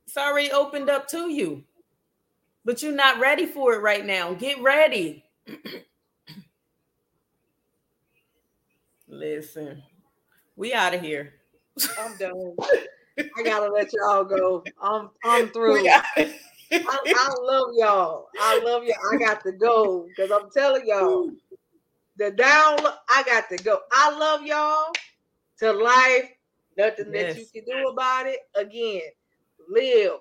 [0.07, 1.65] It's already opened up to you,
[2.65, 4.35] but you're not ready for it right now.
[4.35, 5.25] Get ready.
[9.13, 9.83] Listen,
[10.57, 11.35] we out of here.
[12.01, 12.57] I'm done.
[13.19, 14.65] I gotta let y'all go.
[14.83, 15.87] I'm I'm through.
[15.87, 16.03] I,
[16.73, 18.29] I love y'all.
[18.41, 18.97] I love y'all.
[19.13, 21.31] I got to go because I'm telling y'all
[22.17, 22.79] the down.
[23.11, 23.81] I got to go.
[23.93, 24.91] I love y'all
[25.59, 26.31] to life.
[26.79, 28.39] Nothing that you can do about it.
[28.57, 29.03] Again,
[29.69, 30.13] live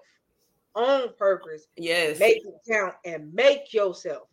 [0.76, 1.68] on purpose.
[1.78, 4.28] yes, Make it count and make yourself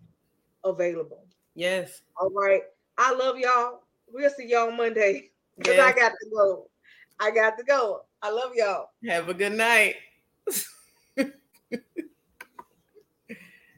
[0.65, 1.25] available.
[1.55, 2.63] yes, All right.
[2.99, 3.83] I love y'all.
[4.13, 6.69] We'll see y'all Monday because I got to go.
[7.21, 8.03] I got to go.
[8.23, 8.89] I love y'all.
[9.09, 9.97] Have a good night.